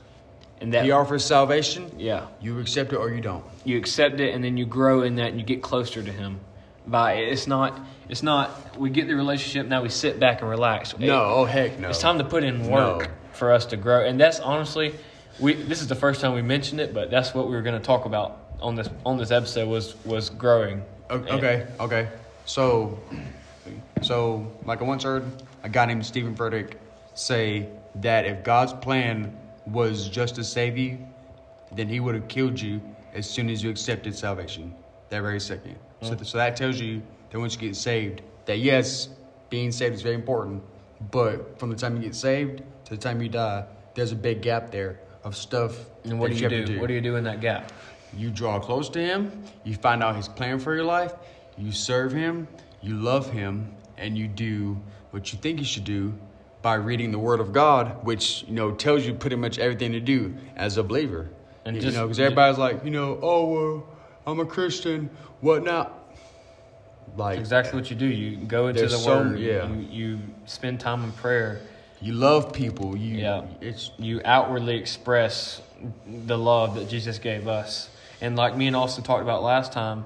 And 0.61 0.73
that 0.75 0.85
he 0.85 0.91
offers 0.91 1.25
salvation. 1.25 1.91
yeah, 1.99 2.27
You 2.41 2.59
accept 2.59 2.93
it 2.93 2.97
or 2.97 3.11
you 3.11 3.21
don't. 3.21 3.45
you 3.65 3.77
accept 3.79 4.21
it, 4.21 4.35
and 4.35 4.43
then 4.43 4.57
you 4.57 4.67
grow 4.67 5.03
in 5.03 5.17
that, 5.17 5.31
and 5.31 5.39
you 5.41 5.47
get 5.47 5.63
closer 5.63 6.03
to 6.03 6.13
Him. 6.13 6.41
By 6.87 7.13
it's 7.15 7.47
not 7.47 7.79
it's 8.09 8.23
not 8.23 8.79
we 8.79 8.89
get 8.91 9.07
the 9.09 9.15
relationship 9.15 9.67
now 9.67 9.83
we 9.83 9.91
sit 9.91 10.19
back 10.19 10.41
and 10.41 10.49
relax. 10.49 10.99
No. 10.99 11.23
Oh 11.23 11.45
heck 11.45 11.79
no. 11.79 11.91
It's 11.91 11.99
time 12.01 12.17
to 12.19 12.25
put 12.25 12.45
in 12.45 12.67
work 12.71 13.01
No. 13.03 13.07
for 13.33 13.53
us 13.53 13.67
to 13.67 13.77
grow, 13.77 14.05
and 14.07 14.19
that's 14.19 14.41
honestly, 14.41 14.95
we 15.39 15.53
this 15.53 15.81
is 15.83 15.87
the 15.89 15.95
first 15.95 16.21
time 16.23 16.33
we 16.35 16.41
mentioned 16.43 16.81
it, 16.81 16.95
but 16.95 17.11
that's 17.11 17.35
what 17.35 17.47
we 17.47 17.55
were 17.55 17.63
going 17.63 17.79
to 17.79 17.85
talk 17.87 18.07
about 18.07 18.39
on 18.61 18.75
this 18.75 18.89
on 19.05 19.19
this 19.19 19.31
episode 19.31 19.69
was 19.69 20.03
was 20.07 20.31
growing. 20.31 20.83
Okay, 21.11 21.67
okay. 21.79 22.09
So, 22.47 22.99
so 24.03 24.51
like 24.65 24.81
I 24.81 24.85
once 24.85 25.05
heard 25.05 25.25
a 25.65 25.69
guy 25.69 25.85
named 25.87 26.07
Stephen 26.07 26.35
Furtick 26.35 26.75
say 27.15 27.69
that 27.97 28.25
if 28.25 28.43
God's 28.45 28.73
plan 28.73 29.37
was 29.73 30.09
just 30.09 30.35
to 30.37 30.45
save 30.45 30.77
you, 30.77 30.99
then 31.73 31.89
He 31.89 32.01
would 32.01 32.15
have 32.15 32.29
killed 32.29 32.61
you 32.61 32.81
as 33.15 33.29
soon 33.29 33.51
as 33.51 33.63
you 33.63 33.71
accepted 33.71 34.15
salvation, 34.15 34.75
that 35.09 35.21
very 35.23 35.41
second. 35.41 35.77
So, 36.03 36.15
mm. 36.15 36.27
so 36.27 36.39
that 36.39 36.57
tells 36.57 36.81
you 36.81 37.03
that 37.31 37.39
once 37.39 37.55
you 37.55 37.61
get 37.61 37.77
saved, 37.77 38.23
that 38.47 38.59
yes, 38.59 39.09
being 39.51 39.73
saved 39.73 39.95
is 39.95 40.03
very 40.03 40.15
important, 40.15 40.63
but 41.11 41.59
from 41.59 41.71
the 41.71 41.77
time 41.77 41.97
you 41.97 42.03
get 42.03 42.15
saved 42.15 42.63
to 42.85 42.91
the 42.95 43.01
time 43.01 43.21
you 43.21 43.29
die, 43.29 43.65
there's 43.95 44.13
a 44.13 44.17
big 44.17 44.43
gap 44.43 44.71
there 44.71 45.01
of 45.25 45.37
stuff. 45.37 45.87
And 46.05 46.19
what 46.19 46.31
do 46.31 46.37
you 46.37 46.43
have 46.43 46.67
do? 46.67 46.75
to 46.75 46.81
What 46.81 46.89
do 46.89 46.95
you 46.95 47.01
do 47.01 47.17
in 47.17 47.25
that 47.25 47.41
gap? 47.41 47.73
you 48.17 48.31
draw 48.31 48.59
close 48.59 48.89
to 48.91 49.01
him, 49.01 49.45
you 49.65 49.75
find 49.75 50.03
out 50.03 50.17
his 50.17 50.29
plan 50.29 50.59
for 50.59 50.75
your 50.75 50.85
life, 50.85 51.13
you 51.57 51.73
serve 51.73 52.13
him, 52.13 52.49
you 52.81 52.95
love 52.95 53.31
him, 53.31 53.75
and 53.97 54.17
you 54.17 54.29
do 54.29 54.79
what 55.11 55.33
you 55.33 55.39
think 55.39 55.59
you 55.59 55.65
should 55.65 55.85
do 55.85 56.15
by 56.63 56.75
reading 56.75 57.13
the 57.13 57.19
word 57.19 57.41
of 57.41 57.53
God, 57.53 58.05
which, 58.05 58.45
you 58.49 58.55
know, 58.55 58.73
tells 58.73 59.07
you 59.07 59.15
pretty 59.15 59.37
much 59.37 59.59
everything 59.59 59.93
to 59.93 60.01
do 60.01 60.35
as 60.57 60.77
a 60.77 60.83
believer. 60.83 61.29
And 61.65 61.77
you 61.77 61.83
just- 61.83 61.97
know, 61.97 62.05
because 62.07 62.19
everybody's 62.21 62.59
like, 62.59 62.85
you 62.85 62.91
know, 62.91 63.19
oh, 63.23 63.45
well, 63.47 63.87
I'm 64.27 64.41
a 64.41 64.45
Christian, 64.47 65.11
what 65.41 65.63
now? 65.63 65.93
Like, 67.17 67.39
exactly 67.39 67.79
what 67.81 67.91
you 67.91 67.97
do. 67.97 68.07
You 68.07 68.37
go 68.37 68.69
into 68.69 68.83
the 68.83 68.91
some- 68.91 69.31
word. 69.33 69.41
yeah. 69.41 69.67
You, 69.69 69.87
you 69.91 70.19
spend 70.47 70.81
time 70.81 71.05
in 71.05 71.13
prayer. 71.13 71.61
you 72.01 72.13
love 72.13 72.53
people, 72.53 72.97
you, 72.97 73.17
Yeah. 73.19 73.43
it's, 73.61 73.91
You 73.99 74.21
outwardly 74.25 74.77
express 74.77 75.61
the 76.07 76.39
love 76.39 76.77
that 76.77 76.89
Jesus 76.89 77.19
gave 77.19 77.49
us. 77.49 77.89
And 78.21 78.37
like 78.37 78.57
me 78.57 78.69
and 78.69 78.77
Austyn 78.77 79.03
talked 79.05 79.23
about 79.23 79.43
last 79.43 79.73
time, 79.73 80.05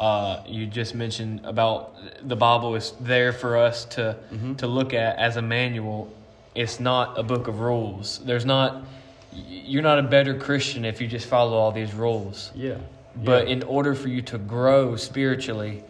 uh, 0.00 0.42
you 0.46 0.66
just 0.66 0.94
mentioned 0.94 1.40
about 1.44 1.94
the 2.26 2.36
Bible 2.36 2.74
is 2.74 2.92
there 3.00 3.32
for 3.32 3.56
us 3.58 3.84
to 3.96 4.16
Mm-hmm. 4.32 4.54
to 4.56 4.66
look 4.66 4.94
at 4.94 5.18
as 5.18 5.36
a 5.36 5.42
manual. 5.42 6.08
It's 6.54 6.80
not 6.80 7.18
a 7.18 7.22
book 7.22 7.46
of 7.48 7.60
rules. 7.60 8.18
There's 8.24 8.46
not. 8.46 8.82
You're 9.32 9.82
not 9.82 9.98
a 9.98 10.02
better 10.02 10.34
Christian 10.34 10.84
if 10.84 11.00
you 11.00 11.06
just 11.06 11.26
follow 11.28 11.56
all 11.56 11.70
these 11.72 11.94
rules. 11.94 12.50
yeah. 12.54 12.78
But 13.14 13.46
yeah. 13.46 13.54
in 13.54 13.62
order 13.64 13.94
for 13.94 14.08
you 14.08 14.22
to 14.22 14.38
grow 14.38 14.96
spiritually, 14.96 15.82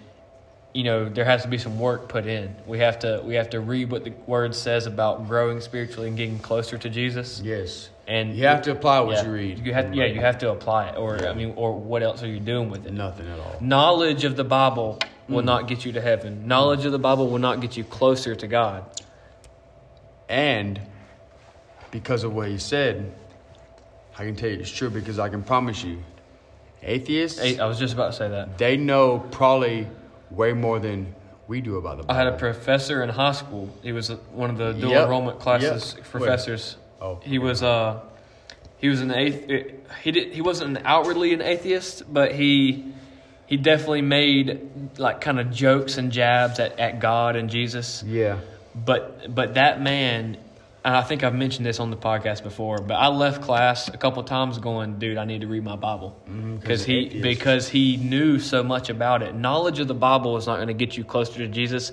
you 0.74 0.84
know, 0.84 1.08
there 1.08 1.24
has 1.24 1.42
to 1.42 1.48
be 1.48 1.58
some 1.58 1.78
work 1.78 2.08
put 2.08 2.26
in. 2.26 2.54
We 2.66 2.78
have 2.80 2.98
to 3.00 3.22
we 3.24 3.34
have 3.36 3.50
to 3.50 3.60
read 3.60 3.90
what 3.92 4.04
the 4.04 4.12
word 4.26 4.54
says 4.54 4.86
about 4.86 5.26
growing 5.28 5.60
spiritually 5.60 6.08
and 6.08 6.16
getting 6.16 6.38
closer 6.38 6.76
to 6.78 6.88
Jesus. 6.90 7.40
yes. 7.44 7.90
And 8.10 8.34
You 8.34 8.46
have 8.46 8.62
to 8.62 8.72
apply 8.72 8.98
what 9.00 9.14
yeah, 9.14 9.24
you 9.24 9.30
read. 9.30 9.64
You 9.64 9.72
have 9.72 9.94
yeah, 9.94 10.06
you 10.06 10.20
have 10.20 10.38
to 10.38 10.50
apply 10.50 10.88
it 10.88 10.96
or 10.98 11.16
Yeah. 11.16 11.30
I 11.30 11.34
mean 11.34 11.52
or 11.54 11.72
what 11.78 12.02
else 12.02 12.24
are 12.24 12.26
you 12.26 12.40
doing 12.40 12.68
with 12.68 12.84
it? 12.84 12.92
Nothing 12.92 13.28
at 13.30 13.38
all. 13.38 13.56
Knowledge 13.60 14.24
of 14.24 14.34
the 14.36 14.42
Bible 14.42 14.98
Mm. 15.00 15.34
will 15.34 15.42
not 15.42 15.68
get 15.68 15.84
you 15.84 15.92
to 15.92 16.00
heaven. 16.00 16.48
Knowledge 16.48 16.84
of 16.84 16.90
the 16.90 16.98
Bible 16.98 17.28
will 17.28 17.38
not 17.38 17.60
get 17.60 17.76
you 17.76 17.84
closer 17.84 18.34
to 18.34 18.46
God. 18.48 18.84
And 20.28 20.80
because 21.92 22.24
of 22.24 22.34
what 22.34 22.48
he 22.48 22.58
said, 22.58 23.12
I 24.18 24.24
can 24.24 24.34
tell 24.34 24.48
you 24.50 24.58
it's 24.58 24.70
true 24.70 24.90
because 24.90 25.20
I 25.20 25.28
can 25.28 25.44
promise 25.44 25.84
you 25.84 26.02
atheists, 26.82 27.40
I 27.60 27.64
was 27.66 27.78
just 27.78 27.94
about 27.94 28.08
to 28.12 28.12
say 28.18 28.28
that. 28.28 28.58
they 28.58 28.76
know 28.76 29.20
probably 29.30 29.86
way 30.30 30.52
more 30.52 30.80
than 30.80 31.14
we 31.46 31.60
do 31.60 31.76
about 31.76 31.98
the 31.98 32.02
Bible. 32.04 32.14
I 32.20 32.24
had 32.24 32.26
a 32.34 32.36
professor 32.36 33.02
in 33.04 33.08
high 33.10 33.32
school. 33.32 33.68
He 33.84 33.92
was 33.92 34.08
one 34.32 34.50
of 34.50 34.58
the 34.58 34.72
dual 34.72 34.92
Yep. 34.92 35.04
enrollment 35.04 35.38
classes 35.38 35.94
Yep. 35.96 36.04
professors. 36.06 36.76
Oh, 37.00 37.20
he 37.22 37.38
was 37.38 37.62
uh, 37.62 38.00
he 38.78 38.88
was 38.88 39.00
an 39.00 39.08
athe- 39.10 39.74
He 40.02 40.10
did. 40.12 40.32
He 40.32 40.40
wasn't 40.40 40.76
an 40.78 40.82
outwardly 40.86 41.32
an 41.34 41.42
atheist, 41.42 42.12
but 42.12 42.32
he 42.34 42.92
he 43.46 43.56
definitely 43.56 44.02
made 44.02 44.98
like 44.98 45.20
kind 45.20 45.40
of 45.40 45.50
jokes 45.50 45.98
and 45.98 46.12
jabs 46.12 46.58
at, 46.60 46.78
at 46.78 47.00
God 47.00 47.36
and 47.36 47.50
Jesus. 47.50 48.02
yeah. 48.06 48.38
But 48.74 49.34
but 49.34 49.54
that 49.54 49.82
man, 49.82 50.36
and 50.84 50.96
I 50.96 51.02
think 51.02 51.24
I've 51.24 51.34
mentioned 51.34 51.66
this 51.66 51.80
on 51.80 51.90
the 51.90 51.96
podcast 51.96 52.44
before. 52.44 52.78
But 52.78 52.94
I 52.94 53.08
left 53.08 53.42
class 53.42 53.88
a 53.88 53.96
couple 53.96 54.22
times 54.22 54.58
going, 54.58 54.98
dude, 55.00 55.18
I 55.18 55.24
need 55.24 55.40
to 55.40 55.48
read 55.48 55.64
my 55.64 55.74
Bible 55.74 56.16
because 56.60 56.84
he 56.84 57.06
atheist. 57.06 57.22
because 57.22 57.68
he 57.68 57.96
knew 57.96 58.38
so 58.38 58.62
much 58.62 58.88
about 58.88 59.22
it. 59.22 59.34
Knowledge 59.34 59.80
of 59.80 59.88
the 59.88 59.94
Bible 59.94 60.36
is 60.36 60.46
not 60.46 60.56
going 60.56 60.68
to 60.68 60.74
get 60.74 60.96
you 60.96 61.02
closer 61.02 61.38
to 61.38 61.48
Jesus. 61.48 61.90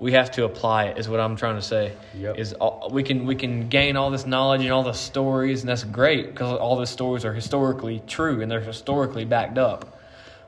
We 0.00 0.12
have 0.12 0.30
to 0.32 0.44
apply 0.44 0.86
it. 0.86 0.98
Is 0.98 1.08
what 1.08 1.20
I'm 1.20 1.36
trying 1.36 1.56
to 1.56 1.62
say. 1.62 1.92
Yep. 2.14 2.38
Is 2.38 2.52
all, 2.54 2.90
we 2.90 3.02
can 3.02 3.26
we 3.26 3.34
can 3.34 3.68
gain 3.68 3.96
all 3.96 4.10
this 4.10 4.26
knowledge 4.26 4.62
and 4.62 4.72
all 4.72 4.82
the 4.82 4.92
stories, 4.92 5.60
and 5.60 5.68
that's 5.68 5.84
great 5.84 6.30
because 6.30 6.58
all 6.58 6.76
the 6.76 6.86
stories 6.86 7.24
are 7.24 7.32
historically 7.32 8.02
true 8.06 8.42
and 8.42 8.50
they're 8.50 8.60
historically 8.60 9.24
backed 9.24 9.58
up. 9.58 9.98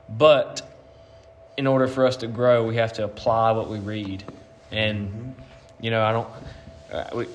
But 0.09 0.61
in 1.57 1.65
order 1.65 1.87
for 1.87 2.05
us 2.05 2.17
to 2.17 2.27
grow, 2.27 2.65
we 2.65 2.75
have 2.75 2.93
to 2.93 3.03
apply 3.03 3.51
what 3.51 3.69
we 3.69 3.79
read. 3.79 4.23
And, 4.71 5.35
you 5.81 5.91
know, 5.91 6.03
I 6.03 6.11
don't, 6.11 6.27
uh, 6.91 7.09
we, 7.15 7.25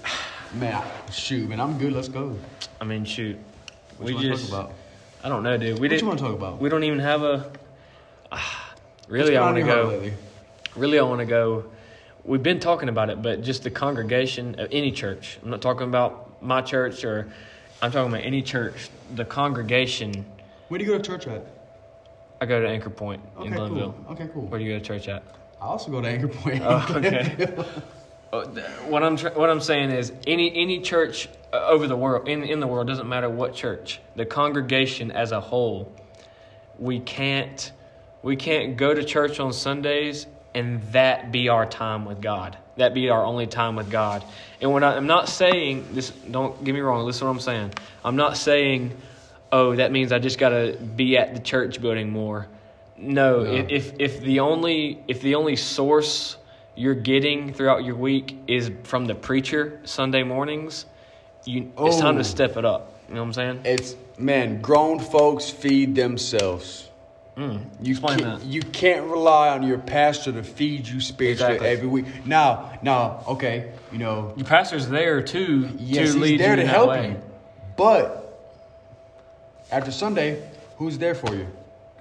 Man, 0.54 0.83
shoot, 1.11 1.49
man, 1.49 1.61
I'm 1.61 1.78
good. 1.78 1.92
Let's 1.95 2.09
go. 2.09 2.37
I 2.81 2.85
mean, 2.85 3.07
shoot. 3.07 3.38
What 3.97 4.07
we 4.07 4.16
you 4.16 4.31
just, 4.31 4.50
talk 4.50 4.64
about? 4.66 4.75
I 5.25 5.31
don't 5.31 5.42
know, 5.42 5.57
dude. 5.57 5.75
We 5.75 5.81
What 5.81 5.90
didn't, 5.90 6.02
you 6.02 6.07
want 6.09 6.19
to 6.19 6.25
talk 6.26 6.35
about? 6.35 6.61
we 6.61 6.69
don't 6.69 6.85
even 6.85 6.99
have 6.99 7.23
a, 7.23 7.50
ah, 8.33 8.75
really, 9.09 9.37
I 9.37 9.40
want 9.40 9.57
to 9.57 9.62
on 9.62 9.66
your 9.66 9.76
heart 9.76 10.02
go, 10.02 10.11
really, 10.76 10.99
I 10.99 11.02
want 11.02 11.21
to 11.21 11.26
go, 11.26 11.64
we've 12.25 12.43
been 12.43 12.61
talking 12.61 12.88
about 12.88 13.11
it, 13.11 13.23
but 13.23 13.43
just 13.43 13.62
the 13.62 13.71
congregation 13.71 14.59
of 14.59 14.69
any 14.73 14.93
church. 14.93 15.38
I'm 15.43 15.50
not 15.50 15.62
talking 15.62 15.87
about 15.88 16.43
my 16.43 16.61
church 16.62 17.05
or, 17.05 17.29
I'm 17.81 17.91
talking 17.91 18.12
about 18.12 18.25
any 18.25 18.43
church. 18.43 18.91
The 19.14 19.25
congregation, 19.25 20.25
Where 20.69 20.79
do 20.79 20.85
you 20.85 20.93
go 20.93 20.99
to 20.99 21.05
church 21.05 21.26
at? 21.26 21.45
I 22.41 22.47
go 22.47 22.61
to 22.61 22.69
Anchor 22.69 22.91
Point 22.91 23.23
in 23.37 23.43
Okay, 23.49 23.57
Glenville. 23.57 23.93
cool. 23.93 24.12
Okay, 24.12 24.29
cool. 24.33 24.43
Where 24.47 24.59
do 24.59 24.64
you 24.64 24.73
go 24.73 24.79
to 24.79 24.85
church 24.85 25.09
at? 25.09 25.23
I 25.61 25.67
also 25.67 25.91
go 25.91 26.00
to 26.00 26.09
Anchor 26.09 26.29
Point. 26.29 26.62
Oh, 26.64 26.87
okay. 26.97 27.55
Uh, 28.33 28.45
what 28.88 29.02
I'm 29.05 29.17
what 29.17 29.49
I'm 29.50 29.61
saying 29.61 29.91
is 29.91 30.12
any 30.26 30.52
any 30.57 30.81
church 30.81 31.29
uh, 31.52 31.67
over 31.69 31.87
the 31.87 31.97
world 31.97 32.29
in 32.29 32.43
in 32.43 32.59
the 32.61 32.67
world 32.67 32.88
doesn't 32.88 33.09
matter 33.09 33.29
what 33.31 33.55
church 33.55 34.00
the 34.17 34.25
congregation 34.25 35.11
as 35.12 35.33
a 35.33 35.41
whole 35.41 35.93
we 36.79 36.99
can't 36.99 37.71
we 38.23 38.35
can't 38.35 38.76
go 38.76 38.95
to 38.95 39.05
church 39.05 39.38
on 39.38 39.52
Sundays 39.52 40.26
and 40.55 40.83
that 40.93 41.33
be 41.33 41.49
our 41.49 41.67
time 41.67 42.05
with 42.05 42.21
God 42.21 42.57
that 42.77 42.95
be 42.95 43.11
our 43.11 43.25
only 43.25 43.47
time 43.47 43.77
with 43.77 43.91
God 43.91 44.25
and 44.61 44.73
when 44.73 44.83
I, 44.83 44.97
I'm 44.97 45.07
not 45.07 45.29
saying 45.29 45.89
this 45.93 46.11
don't 46.11 46.63
get 46.65 46.75
me 46.75 46.81
wrong 46.81 47.05
listen 47.05 47.21
to 47.21 47.25
what 47.27 47.31
I'm 47.33 47.41
saying 47.41 47.73
I'm 48.05 48.17
not 48.17 48.37
saying 48.37 48.97
oh 49.51 49.77
that 49.77 49.93
means 49.93 50.13
I 50.13 50.19
just 50.19 50.39
got 50.39 50.51
to 50.51 50.77
be 50.97 51.17
at 51.17 51.35
the 51.35 51.41
church 51.41 51.81
building 51.81 52.11
more 52.11 52.49
no, 52.99 53.43
No. 53.43 53.53
If 53.69 53.95
if 53.99 54.21
the 54.21 54.41
only 54.41 55.03
if 55.09 55.23
the 55.23 55.35
only 55.35 55.57
source 55.57 56.37
you're 56.77 56.95
getting 56.95 57.53
throughout 57.53 57.85
your 57.85 57.97
week 57.97 58.37
is 58.47 58.71
from 58.85 59.07
the 59.07 59.15
preacher 59.15 59.81
Sunday 59.85 60.23
mornings, 60.23 60.87
you 61.45 61.73
it's 61.79 61.99
time 61.99 62.15
Oh. 62.15 62.19
to 62.19 62.25
step 62.25 62.57
it 62.57 62.65
up. 62.65 62.95
You 63.09 63.15
know 63.17 63.23
what 63.23 63.27
I'm 63.27 63.33
saying? 63.33 63.61
It's 63.65 63.97
man, 64.19 64.61
grown 64.61 65.01
folks 65.01 65.51
feed 65.51 65.95
themselves. 65.97 66.89
Mm, 67.37 67.65
You 67.81 67.92
explain 67.92 68.18
can't, 68.18 68.40
that. 68.40 68.47
you 68.47 68.61
can't 68.61 69.07
rely 69.07 69.49
on 69.49 69.62
your 69.62 69.79
pastor 69.79 70.33
to 70.33 70.42
feed 70.42 70.87
you 70.87 71.01
spiritually 71.01 71.55
Exactly. 71.55 71.68
every 71.68 71.88
week. 71.88 72.27
Now, 72.27 72.79
now, 72.83 73.25
okay, 73.27 73.73
you 73.90 73.99
know, 73.99 74.35
Your 74.37 74.47
pastor's 74.47 74.87
there 74.88 75.23
too 75.23 75.71
yes, 75.79 75.97
to 75.97 76.03
he's 76.12 76.16
lead 76.16 76.40
there 76.40 76.57
to 76.57 76.66
help 76.66 76.90
way. 76.90 77.11
you, 77.11 77.23
but 77.77 78.18
after 79.71 79.90
Sunday, 79.90 80.47
who's 80.77 80.99
there 80.99 81.14
for 81.14 81.35
you? 81.35 81.47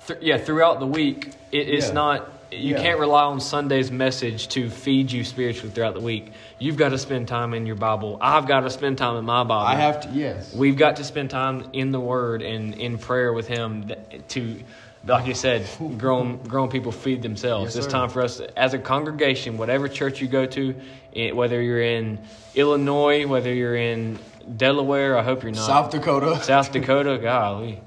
Th- 0.06 0.20
yeah, 0.22 0.38
throughout 0.38 0.82
the 0.82 0.88
week, 0.88 1.30
it, 1.54 1.70
it's 1.70 1.88
Yeah. 1.88 1.94
not. 1.94 2.30
You 2.52 2.76
Yeah. 2.76 2.82
can't 2.82 3.00
rely 3.00 3.24
on 3.24 3.39
Sunday's 3.39 3.89
message 3.89 4.50
to 4.50 4.70
feed 4.70 5.10
you 5.10 5.24
spiritually 5.24 5.70
throughout 5.72 5.94
the 5.94 6.02
week. 6.02 6.34
You've 6.60 6.76
got 6.76 6.89
to 6.89 6.98
spend 6.98 7.30
time 7.30 7.54
in 7.54 7.65
your 7.65 7.78
Bible. 7.78 8.17
I've 8.20 8.46
got 8.46 8.62
to 8.62 8.70
spend 8.70 8.98
time 8.98 9.15
in 9.15 9.24
my 9.24 9.44
Bible. 9.46 9.65
I 9.65 9.76
have 9.76 10.02
to, 10.02 10.10
yes. 10.10 10.54
We've 10.54 10.76
got 10.76 10.98
to 10.98 11.06
spend 11.06 11.30
time 11.30 11.70
in 11.72 11.94
the 11.94 12.00
Word 12.02 12.41
and 12.41 12.74
in 12.74 12.98
prayer 12.98 13.32
with 13.32 13.48
Him 13.48 13.88
th- 13.88 14.00
to, 14.30 14.62
like 15.08 15.26
you 15.26 15.34
said, 15.34 15.68
grown 15.98 16.38
grown 16.44 16.70
people 16.70 16.92
feed 16.92 17.22
themselves. 17.22 17.76
Yes, 17.76 17.86
it's 17.86 17.92
time 17.92 18.10
for 18.10 18.22
us 18.22 18.40
as 18.56 18.74
a 18.74 18.80
congregation, 18.80 19.58
whatever 19.58 19.88
church 19.88 20.22
you 20.22 20.28
go 20.28 20.46
to, 20.46 20.76
eh, 21.16 21.32
whether 21.32 21.62
you're 21.62 21.82
in 21.82 22.20
Illinois, 22.56 23.26
whether 23.26 23.54
you're 23.54 23.76
in 23.76 24.20
Delaware. 24.58 25.18
I 25.18 25.24
hope 25.24 25.44
you're 25.44 25.52
not 25.52 25.66
South 25.66 25.92
Dakota. 25.92 26.40
South 26.44 26.72
Dakota, 26.72 27.18
golly. 27.18 27.82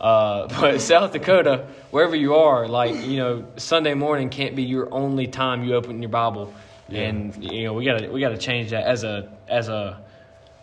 Uh, 0.00 0.46
but 0.60 0.80
South 0.80 1.12
Dakota, 1.12 1.66
wherever 1.90 2.14
you 2.14 2.34
are, 2.34 2.68
like 2.68 2.94
you 3.06 3.16
know, 3.16 3.46
Sunday 3.56 3.94
morning 3.94 4.28
can't 4.28 4.54
be 4.54 4.62
your 4.62 4.92
only 4.92 5.26
time 5.26 5.64
you 5.64 5.74
open 5.74 6.02
your 6.02 6.10
Bible, 6.10 6.52
Yeah. 6.88 7.02
and 7.02 7.44
you 7.52 7.64
know 7.64 7.72
we 7.72 7.84
gotta 7.84 8.10
we 8.10 8.20
gotta 8.20 8.38
change 8.38 8.70
that 8.70 8.84
as 8.84 9.04
a 9.04 9.28
as 9.48 9.68
a 9.68 10.00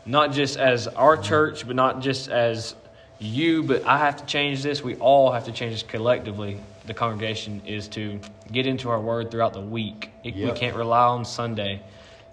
not 0.05 0.31
just 0.31 0.57
as 0.57 0.87
our 0.87 1.17
church, 1.17 1.65
but 1.65 1.75
not 1.75 1.99
just 2.01 2.29
as 2.29 2.75
you, 3.19 3.63
but 3.63 3.85
I 3.85 3.97
have 3.97 4.17
to 4.17 4.25
change 4.25 4.63
this. 4.63 4.83
We 4.83 4.95
all 4.97 5.31
have 5.31 5.45
to 5.45 5.51
change 5.51 5.73
this 5.73 5.83
collectively. 5.83 6.59
The 6.85 6.93
congregation 6.93 7.61
is 7.65 7.87
to 7.89 8.19
get 8.51 8.65
into 8.67 8.89
our 8.89 8.99
word 8.99 9.31
throughout 9.31 9.53
the 9.53 9.61
week. 9.61 10.11
It- 10.23 10.35
We 10.35 10.51
can't 10.51 10.75
rely 10.75 11.05
on 11.05 11.25
Sunday 11.25 11.81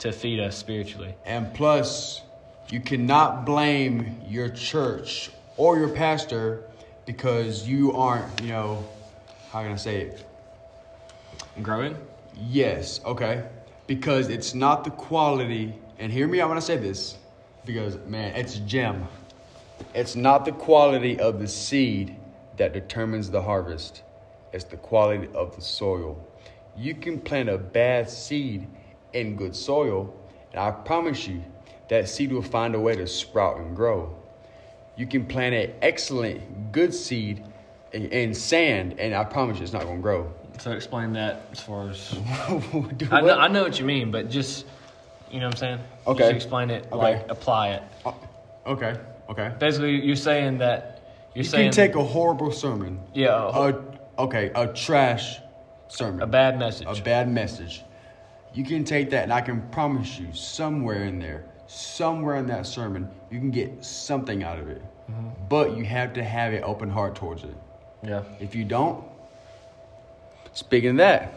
to 0.00 0.12
feed 0.12 0.40
us 0.40 0.56
spiritually. 0.56 1.14
And 1.24 1.52
plus, 1.54 2.22
you 2.70 2.80
cannot 2.80 3.44
blame 3.46 4.20
your 4.28 4.48
church 4.48 5.30
or 5.56 5.78
your 5.78 5.88
pastor 5.88 6.64
because 7.06 7.66
you 7.68 7.92
aren't, 7.92 8.40
you 8.42 8.48
know, 8.48 8.84
how 9.52 9.62
can 9.62 9.72
I 9.72 9.76
say 9.76 10.02
it? 10.02 10.24
Growing. 11.62 11.96
Yes, 12.48 13.00
okay. 13.04 13.44
Because 13.86 14.28
it's 14.28 14.54
not 14.54 14.84
the 14.84 14.90
quality, 14.90 15.74
and 15.98 16.10
hear 16.10 16.26
me 16.26 16.40
out 16.40 16.48
when 16.48 16.56
I 16.56 16.62
say 16.62 16.76
this, 16.76 17.16
because 17.64 17.96
man, 18.06 18.34
it's 18.34 18.56
a 18.56 18.60
gem. 18.60 19.06
It's 19.94 20.16
not 20.16 20.44
the 20.44 20.52
quality 20.52 21.18
of 21.18 21.40
the 21.40 21.48
seed 21.48 22.16
that 22.56 22.72
determines 22.72 23.30
the 23.30 23.42
harvest, 23.42 24.02
it's 24.52 24.64
the 24.64 24.76
quality 24.76 25.28
of 25.34 25.54
the 25.56 25.62
soil. 25.62 26.24
You 26.76 26.94
can 26.94 27.20
plant 27.20 27.48
a 27.48 27.58
bad 27.58 28.08
seed 28.08 28.66
in 29.12 29.36
good 29.36 29.54
soil, 29.54 30.14
and 30.52 30.60
I 30.60 30.70
promise 30.70 31.26
you, 31.26 31.42
that 31.88 32.08
seed 32.08 32.32
will 32.32 32.42
find 32.42 32.74
a 32.74 32.80
way 32.80 32.94
to 32.96 33.06
sprout 33.06 33.58
and 33.58 33.76
grow. 33.76 34.16
You 34.96 35.06
can 35.06 35.26
plant 35.26 35.54
an 35.54 35.72
excellent, 35.82 36.72
good 36.72 36.94
seed 36.94 37.44
in, 37.92 38.06
in 38.06 38.34
sand, 38.34 38.98
and 38.98 39.14
I 39.14 39.24
promise 39.24 39.58
you, 39.58 39.64
it's 39.64 39.72
not 39.72 39.82
going 39.82 39.96
to 39.96 40.02
grow. 40.02 40.32
So 40.60 40.72
explain 40.72 41.12
that 41.14 41.42
as 41.50 41.60
far 41.60 41.88
as 41.88 42.14
I 42.48 42.50
know, 42.50 42.58
what? 43.24 43.38
I 43.38 43.48
know 43.48 43.62
what 43.62 43.78
you 43.78 43.84
mean, 43.84 44.10
but 44.10 44.30
just 44.30 44.66
you 45.30 45.40
know 45.40 45.46
what 45.46 45.54
I'm 45.54 45.58
saying. 45.58 45.78
Okay. 46.06 46.18
Just 46.24 46.32
explain 46.34 46.70
it, 46.70 46.86
Okay. 46.92 46.96
like 46.96 47.30
apply 47.30 47.70
it. 47.70 47.82
Uh, 48.04 48.12
okay, 48.66 48.96
okay. 49.32 49.52
Basically, 49.58 50.04
you're 50.04 50.16
saying 50.16 50.58
that 50.58 51.02
you're 51.34 51.44
You 51.44 51.50
saying 51.50 51.64
can 51.66 51.72
take 51.72 51.94
a 51.96 52.04
horrible 52.04 52.52
sermon, 52.52 53.00
yeah 53.14 53.34
a, 53.34 53.68
a 53.72 53.82
okay, 54.18 54.50
a 54.54 54.66
trash 54.68 55.38
sermon, 55.88 56.22
a 56.22 56.26
bad 56.26 56.58
message. 56.58 56.86
a 56.86 57.02
bad 57.02 57.28
message. 57.28 57.82
You 58.54 58.64
can 58.64 58.84
take 58.84 59.10
that, 59.10 59.22
and 59.24 59.32
I 59.32 59.40
can 59.40 59.62
promise 59.70 60.18
you, 60.18 60.28
somewhere 60.34 61.04
in 61.04 61.18
there, 61.18 61.46
somewhere 61.66 62.36
in 62.36 62.46
that 62.48 62.66
sermon, 62.66 63.08
you 63.30 63.38
can 63.38 63.50
get 63.50 63.82
something 63.84 64.42
out 64.44 64.58
of 64.58 64.68
it. 64.68 64.82
Mm-hmm. 65.10 65.28
But 65.48 65.76
you 65.76 65.84
have 65.84 66.12
to 66.14 66.22
have 66.22 66.52
an 66.52 66.62
open 66.62 66.90
heart 66.90 67.14
towards 67.14 67.44
it. 67.44 67.56
yeah. 68.02 68.22
If 68.40 68.54
you 68.54 68.64
don't, 68.64 69.02
speaking 70.52 70.90
of 70.90 70.96
that, 70.98 71.32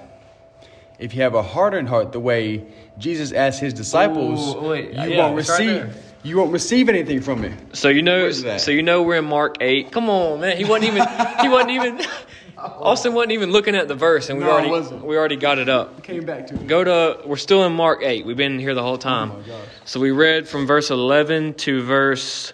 if 1.00 1.14
you 1.16 1.22
have 1.24 1.36
a 1.36 1.42
hardened 1.44 1.88
heart, 1.90 2.12
the 2.12 2.20
way 2.20 2.66
Jesus 2.98 3.32
asked 3.32 3.60
his 3.62 3.74
disciples, 3.74 4.56
Ooh, 4.56 4.62
wait, 4.70 4.92
you 4.94 5.02
yeah, 5.02 5.18
won't 5.18 5.36
right 5.36 5.36
receive. 5.36 5.68
there. 5.68 5.94
You 6.26 6.38
won't 6.38 6.52
receive 6.52 6.90
anything 6.90 7.22
from 7.22 7.42
me. 7.42 7.54
So 7.74 7.88
you 7.90 8.02
know, 8.02 8.32
so 8.32 8.72
you 8.72 8.82
know 8.82 9.04
we're 9.04 9.18
in 9.18 9.26
Mark 9.26 9.58
eight. 9.62 9.92
Come 9.92 10.10
on, 10.10 10.42
man. 10.42 10.58
He 10.58 10.66
wasn't 10.66 10.86
even. 10.96 11.08
he 11.42 11.50
wasn't 11.50 11.72
even. 11.72 11.98
Austyn 12.58 13.14
wasn't 13.14 13.34
even 13.34 13.52
looking 13.52 13.76
at 13.76 13.88
the 13.88 13.94
verse, 13.94 14.30
and 14.30 14.40
we 14.40 14.46
No, 14.46 14.50
already 14.52 14.70
wasn't. 14.72 15.06
we 15.06 15.16
already 15.18 15.36
got 15.36 15.60
it 15.60 15.70
up. 15.70 16.02
Came 16.02 16.26
back 16.26 16.48
to 16.48 16.56
it. 16.56 16.66
Go 16.66 16.84
to. 16.84 17.28
We're 17.28 17.36
still 17.36 17.64
in 17.66 17.74
Mark 17.74 18.02
eight. 18.02 18.26
We've 18.26 18.36
been 18.36 18.58
here 18.58 18.74
the 18.74 18.82
whole 18.82 18.98
time. 18.98 19.34
Oh 19.34 19.38
my 19.38 19.48
gosh. 19.48 19.68
So 19.86 20.00
we 20.00 20.10
read 20.10 20.48
from 20.48 20.66
verse 20.66 20.90
11 20.90 21.54
to 21.56 21.84
verse 21.84 22.54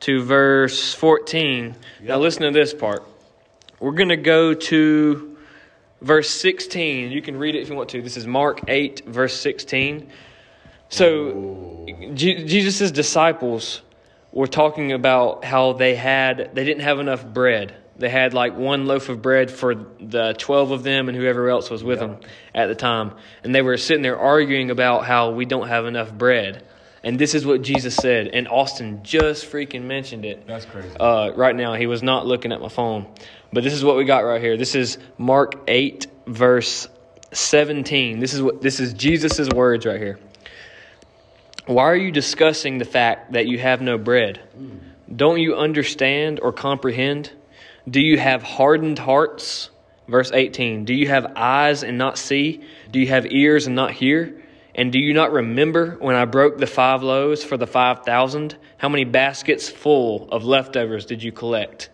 to 0.00 0.22
verse 0.24 0.94
14. 0.94 1.76
Now 2.00 2.18
listen 2.18 2.42
to 2.44 2.50
this 2.50 2.72
part. 2.72 3.06
We're 3.78 3.92
going 3.92 4.08
to 4.08 4.16
go 4.16 4.54
to 4.54 5.36
verse 6.00 6.30
16. 6.30 7.12
You 7.12 7.20
can 7.20 7.36
read 7.36 7.56
it 7.56 7.60
if 7.60 7.68
you 7.68 7.74
want 7.74 7.90
to. 7.90 8.00
This 8.00 8.16
is 8.16 8.26
Mark 8.26 8.62
8 8.68 9.02
verse 9.06 9.38
16. 9.38 10.08
So 10.92 11.86
Je- 12.14 12.44
Jesus' 12.44 12.90
disciples 12.90 13.80
were 14.30 14.46
talking 14.46 14.92
about 14.92 15.44
how 15.44 15.72
they 15.72 15.94
had 15.94 16.50
they 16.54 16.64
didn't 16.64 16.82
have 16.82 17.00
enough 17.00 17.24
bread. 17.24 17.74
They 17.96 18.08
had 18.08 18.34
like 18.34 18.56
one 18.56 18.86
loaf 18.86 19.08
of 19.08 19.22
bread 19.22 19.50
for 19.50 19.74
the 19.74 20.34
12 20.38 20.70
of 20.70 20.82
them 20.82 21.08
and 21.08 21.16
whoever 21.16 21.48
else 21.48 21.70
was 21.70 21.82
with 21.82 21.98
them 21.98 22.18
at 22.54 22.66
the 22.66 22.74
time. 22.74 23.12
And 23.42 23.54
they 23.54 23.62
were 23.62 23.76
sitting 23.76 24.02
there 24.02 24.18
arguing 24.18 24.70
about 24.70 25.04
how 25.04 25.30
we 25.30 25.44
don't 25.44 25.68
have 25.68 25.86
enough 25.86 26.12
bread. 26.12 26.64
And 27.04 27.18
this 27.18 27.34
is 27.34 27.44
what 27.44 27.62
Jesus 27.62 27.94
said. 27.94 28.28
And 28.28 28.46
Austyn 28.46 29.02
just 29.02 29.50
freaking 29.50 29.84
mentioned 29.84 30.24
it. 30.24 30.46
That's 30.46 30.64
crazy. 30.64 30.96
Uh, 30.98 31.32
right 31.34 31.54
now, 31.54 31.74
he 31.74 31.86
was 31.86 32.02
not 32.02 32.26
looking 32.26 32.52
at 32.52 32.60
my 32.60 32.68
phone. 32.68 33.06
But 33.52 33.64
this 33.64 33.72
is 33.72 33.84
what 33.84 33.96
we 33.96 34.04
got 34.04 34.20
right 34.20 34.40
here. 34.40 34.56
This 34.56 34.74
is 34.74 34.98
Mark 35.18 35.64
8, 35.66 36.06
verse 36.26 36.88
17. 37.32 38.20
This 38.20 38.34
is 38.34 38.42
what 38.42 38.62
this 38.62 38.78
is 38.78 38.94
Jesus' 38.94 39.48
words 39.50 39.84
right 39.84 40.00
here. 40.00 40.18
Why 41.66 41.84
are 41.84 41.96
you 41.96 42.10
discussing 42.10 42.78
the 42.78 42.84
fact 42.84 43.32
that 43.32 43.46
you 43.46 43.58
have 43.58 43.80
no 43.80 43.98
bread? 43.98 44.40
Don't 45.14 45.40
you 45.40 45.54
understand 45.56 46.40
or 46.40 46.52
comprehend? 46.52 47.30
Do 47.88 48.00
you 48.00 48.18
have 48.18 48.42
hardened 48.42 48.98
hearts? 48.98 49.70
Verse 50.08 50.32
18. 50.32 50.84
Do 50.84 50.94
you 50.94 51.08
have 51.08 51.32
eyes 51.36 51.84
and 51.84 51.98
not 51.98 52.18
see? 52.18 52.62
Do 52.90 52.98
you 52.98 53.06
have 53.08 53.26
ears 53.30 53.66
and 53.66 53.76
not 53.76 53.92
hear? 53.92 54.42
And 54.74 54.90
do 54.90 54.98
you 54.98 55.14
not 55.14 55.32
remember 55.32 55.96
when 56.00 56.16
I 56.16 56.24
broke 56.24 56.58
the 56.58 56.66
five 56.66 57.02
loaves 57.02 57.44
for 57.44 57.56
the 57.56 57.66
five 57.66 58.04
thousand? 58.04 58.56
How 58.78 58.88
many 58.88 59.04
baskets 59.04 59.68
full 59.68 60.28
of 60.30 60.44
leftovers 60.44 61.06
did 61.06 61.22
you 61.22 61.30
collect? 61.30 61.90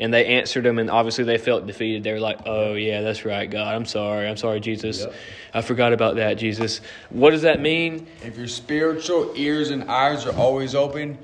And 0.00 0.12
they 0.12 0.26
answered 0.26 0.66
him, 0.66 0.78
and 0.80 0.90
obviously 0.90 1.22
they 1.22 1.38
felt 1.38 1.66
defeated. 1.66 2.02
They 2.02 2.12
were 2.12 2.20
like, 2.20 2.40
Oh, 2.46 2.74
yeah, 2.74 3.00
that's 3.02 3.24
right, 3.24 3.48
God. 3.48 3.74
I'm 3.74 3.84
sorry. 3.86 4.28
I'm 4.28 4.36
sorry, 4.36 4.58
Jesus. 4.58 5.00
Yep. 5.00 5.14
I 5.54 5.60
forgot 5.62 5.92
about 5.92 6.16
that, 6.16 6.34
Jesus. 6.34 6.80
What 7.10 7.30
does 7.30 7.42
that 7.42 7.60
mean? 7.60 8.06
If 8.24 8.36
your 8.36 8.48
spiritual 8.48 9.32
ears 9.36 9.70
and 9.70 9.84
eyes 9.88 10.26
are 10.26 10.34
always 10.36 10.74
open, 10.74 11.16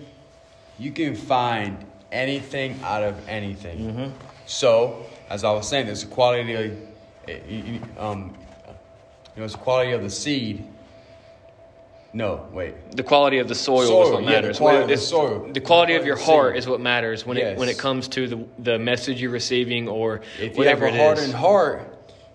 you 0.79 0.93
can 0.93 1.17
find 1.17 1.85
anything 2.13 2.79
out 2.85 3.03
of 3.03 3.29
anything. 3.29 4.15
So, 4.47 5.05
as 5.29 5.43
I 5.43 5.51
was 5.53 5.69
saying, 5.69 5.89
it's 5.89 6.05
a 6.05 6.07
quality 6.07 6.55
of, 6.55 6.73
eh, 7.29 7.39
you- 7.49 7.63
you- 7.75 7.81
um, 7.99 8.37
you 9.35 9.41
know, 9.41 9.45
it's 9.45 9.55
the 9.55 9.59
quality 9.61 9.93
of 9.93 10.03
the 10.03 10.11
seed. 10.11 10.65
No, 12.13 12.47
wait. 12.53 12.75
The 12.97 13.05
quality 13.05 13.39
of 13.39 13.47
the 13.49 13.55
soil, 13.55 13.83
is 13.83 13.89
Soil, 13.89 14.13
what 14.15 14.23
yeah, 14.25 14.29
the 14.31 14.35
matters. 14.43 14.59
quality 14.59 14.87
the 14.87 14.93
It's- 14.95 15.07
soil. 15.09 15.49
The 15.53 15.61
quality 15.61 15.95
of 15.95 16.05
your 16.05 16.17
quality 16.17 16.33
heart 16.43 16.57
is 16.57 16.67
what 16.67 16.81
matters 16.81 17.25
when 17.25 17.37
it 17.37 17.57
when 17.57 17.69
it 17.69 17.79
comes 17.79 18.09
to 18.09 18.27
the 18.27 18.39
the 18.59 18.79
message 18.79 19.21
you're 19.23 19.31
receiving 19.31 19.89
or 19.89 20.21
If 20.41 20.57
you 20.59 20.65
have 20.65 20.81
whatever 20.81 20.87
a 20.87 20.93
hardened 20.97 21.35
heart, 21.35 21.83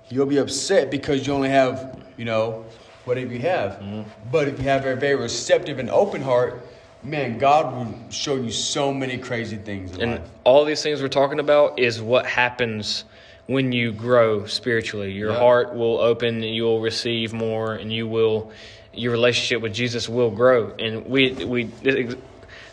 you'll 0.10 0.28
be 0.28 0.38
upset 0.38 0.90
because 0.90 1.28
you 1.28 1.34
only 1.34 1.50
have, 1.50 2.00
you 2.16 2.24
know, 2.24 2.64
whatever 3.04 3.34
you 3.34 3.40
have. 3.40 3.72
Mm-hmm. 3.74 4.02
But 4.32 4.48
if 4.48 4.60
you 4.60 4.66
have 4.70 4.86
a 4.86 4.96
very 4.96 5.16
receptive 5.16 5.78
and 5.78 5.90
open 5.90 6.22
heart, 6.22 6.62
man, 7.04 7.38
God 7.38 7.76
will 7.76 7.94
show 8.12 8.36
you 8.36 8.52
so 8.52 8.94
many 8.94 9.18
crazy 9.18 9.58
things 9.58 9.94
in 9.96 10.02
And 10.02 10.12
life. 10.14 10.22
all 10.46 10.64
these 10.64 10.82
things 10.84 11.02
we're 11.02 11.08
talking 11.10 11.40
about 11.40 11.78
is 11.80 12.02
what 12.02 12.26
happens 12.26 13.04
when 13.48 13.72
you 13.74 13.92
grow 13.92 14.46
spiritually. 14.46 15.12
Your 15.12 15.32
Yeah. 15.32 15.40
heart 15.40 15.76
will 15.76 16.00
open, 16.00 16.36
and 16.44 16.56
you'll 16.56 16.80
receive 16.80 17.34
more, 17.34 17.74
and 17.74 17.92
you 17.92 18.08
will 18.08 18.52
your 18.98 19.12
relationship 19.12 19.62
with 19.62 19.74
Jesus 19.74 20.10
will 20.10 20.32
grow. 20.32 20.74
And 20.80 21.06
we 21.06 21.32
we 21.32 21.70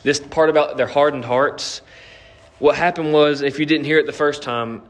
this 0.02 0.20
part 0.20 0.50
about 0.50 0.76
their 0.76 0.86
hardened 0.86 1.24
hearts. 1.24 1.82
What 2.58 2.76
happened 2.76 3.12
was, 3.12 3.42
if 3.42 3.58
you 3.58 3.66
didn't 3.66 3.86
hear 3.86 3.98
it 3.98 4.06
the 4.06 4.12
first 4.12 4.42
time, 4.42 4.82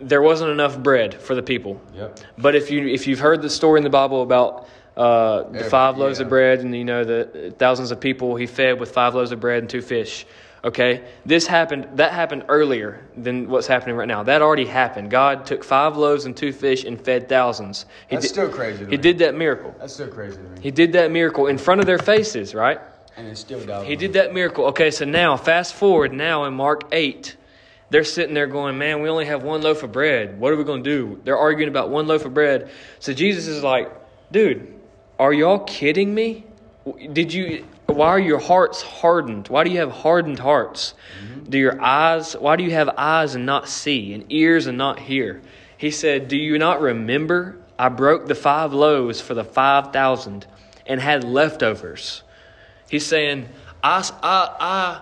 there 0.00 0.22
wasn't 0.22 0.50
enough 0.50 0.78
bread 0.78 1.14
for 1.14 1.34
the 1.34 1.42
people. 1.42 1.80
Yep. 1.94 2.20
But 2.38 2.54
if 2.54 2.70
you 2.70 2.88
if 2.88 3.06
you've 3.06 3.20
heard 3.20 3.42
the 3.42 3.50
story 3.50 3.78
in 3.78 3.84
the 3.84 3.90
Bible 3.90 4.22
about 4.22 4.68
uh, 4.96 5.44
the 5.44 5.60
Yeah, 5.60 5.68
five 5.68 5.98
loaves 5.98 6.18
yeah. 6.18 6.24
of 6.24 6.28
bread 6.28 6.60
and 6.60 6.74
you 6.74 6.84
know 6.84 7.04
the 7.04 7.54
thousands 7.58 7.90
of 7.90 8.00
people 8.00 8.36
he 8.36 8.46
fed 8.46 8.80
with 8.80 8.92
five 8.92 9.14
loaves 9.14 9.32
of 9.32 9.40
bread 9.40 9.58
and 9.62 9.70
two 9.70 9.82
fish, 9.82 10.26
okay, 10.64 11.04
this 11.26 11.46
happened. 11.46 11.88
That 11.94 12.12
happened 12.12 12.44
earlier 12.48 13.04
than 13.16 13.48
what's 13.48 13.66
happening 13.66 13.96
right 13.96 14.08
now. 14.08 14.22
That 14.22 14.42
already 14.42 14.66
happened. 14.66 15.10
God 15.10 15.46
took 15.46 15.64
five 15.64 15.96
loaves 15.96 16.24
and 16.24 16.36
two 16.36 16.52
fish 16.52 16.84
and 16.84 17.00
fed 17.00 17.28
thousands. 17.28 17.86
He 18.08 18.16
That's 18.16 18.26
did, 18.26 18.32
still 18.32 18.48
crazy 18.48 18.78
to 18.80 18.84
He 18.86 18.90
me. 18.92 18.96
did 18.96 19.18
that 19.18 19.34
miracle. 19.34 19.74
That's 19.78 19.94
so 19.94 20.06
crazy 20.08 20.36
to 20.36 20.42
me. 20.42 20.60
He 20.60 20.70
did 20.70 20.92
that 20.92 21.10
miracle 21.10 21.46
in 21.46 21.58
front 21.58 21.80
of 21.80 21.86
their 21.86 21.98
faces, 21.98 22.54
right? 22.54 22.80
And 23.16 23.26
it's 23.26 23.40
still. 23.40 23.60
He 23.82 23.96
did 23.96 24.14
that 24.14 24.32
miracle. 24.32 24.66
Okay, 24.66 24.90
so 24.90 25.04
now 25.04 25.36
fast 25.36 25.74
forward 25.74 26.12
now 26.12 26.44
in 26.44 26.54
Mark 26.54 26.84
8. 26.92 27.36
They're 27.90 28.04
sitting 28.04 28.34
there 28.34 28.46
going, 28.46 28.78
Man, 28.78 29.02
we 29.02 29.08
only 29.08 29.26
have 29.26 29.42
one 29.42 29.62
loaf 29.62 29.82
of 29.82 29.90
bread. 29.92 30.38
What 30.38 30.52
are 30.52 30.56
we 30.56 30.64
going 30.64 30.84
to 30.84 30.90
do? 30.90 31.20
They're 31.24 31.36
arguing 31.36 31.68
about 31.68 31.90
one 31.90 32.06
loaf 32.06 32.24
of 32.24 32.32
bread. 32.32 32.70
So 33.00 33.12
Jesus 33.12 33.46
is 33.48 33.62
like, 33.64 33.92
Dude, 34.30 34.72
are 35.18 35.32
y'all 35.32 35.58
kidding 35.60 36.14
me? 36.14 36.44
Did 37.12 37.32
you. 37.32 37.66
Why 37.94 38.08
are 38.08 38.18
your 38.18 38.38
hearts 38.38 38.82
hardened? 38.82 39.48
Why 39.48 39.64
do 39.64 39.70
you 39.70 39.78
have 39.78 39.90
hardened 39.90 40.38
hearts? 40.38 40.94
Mm-hmm. 41.22 41.50
Do 41.50 41.58
your 41.58 41.80
eyes, 41.80 42.34
why 42.34 42.56
do 42.56 42.64
you 42.64 42.70
have 42.72 42.90
eyes 42.96 43.34
and 43.34 43.46
not 43.46 43.68
see, 43.68 44.12
and 44.14 44.24
ears 44.30 44.66
and 44.66 44.78
not 44.78 44.98
hear? 44.98 45.42
He 45.76 45.90
said, 45.90 46.28
Do 46.28 46.36
you 46.36 46.58
not 46.58 46.80
remember? 46.80 47.56
I 47.78 47.88
broke 47.88 48.26
the 48.26 48.34
five 48.34 48.72
loaves 48.74 49.20
for 49.20 49.32
the 49.34 49.44
five 49.44 49.92
thousand 49.92 50.46
and 50.86 51.00
had 51.00 51.24
leftovers. 51.24 52.22
He's 52.90 53.06
saying, 53.06 53.48
I, 53.82 54.08
I, 54.22 54.56
I 54.60 55.00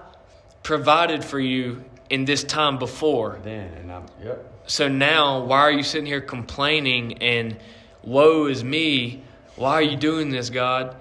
provided 0.62 1.24
for 1.24 1.40
you 1.40 1.84
in 2.10 2.24
this 2.24 2.44
time 2.44 2.78
before. 2.78 3.40
Then 3.42 3.72
and 3.74 3.90
I'm 3.90 4.06
yep. 4.22 4.52
So 4.66 4.86
now, 4.86 5.44
why 5.44 5.60
are 5.60 5.72
you 5.72 5.82
sitting 5.82 6.06
here 6.06 6.20
complaining 6.20 7.22
and 7.22 7.56
woe 8.02 8.46
is 8.46 8.62
me? 8.62 9.22
Why 9.56 9.72
are 9.72 9.82
you 9.82 9.96
doing 9.96 10.30
this, 10.30 10.50
God? 10.50 10.94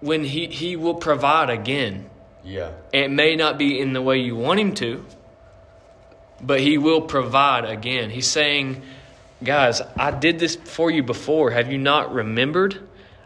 When 0.00 0.24
he, 0.24 0.46
he 0.46 0.76
will 0.76 0.94
provide 0.94 1.50
again. 1.50 2.10
Yeah. 2.44 2.70
It 2.92 3.10
may 3.10 3.34
not 3.36 3.58
be 3.58 3.80
in 3.80 3.92
the 3.92 4.02
way 4.02 4.18
you 4.18 4.36
want 4.36 4.60
him 4.60 4.74
to, 4.74 5.04
but 6.40 6.60
he 6.60 6.78
will 6.78 7.00
provide 7.02 7.64
again. 7.64 8.10
He's 8.10 8.26
saying, 8.28 8.82
guys, 9.42 9.80
I 9.96 10.10
did 10.10 10.38
this 10.38 10.54
for 10.56 10.90
you 10.90 11.02
before. 11.02 11.50
Have 11.50 11.72
you 11.72 11.78
not 11.78 12.12
remembered? 12.12 12.78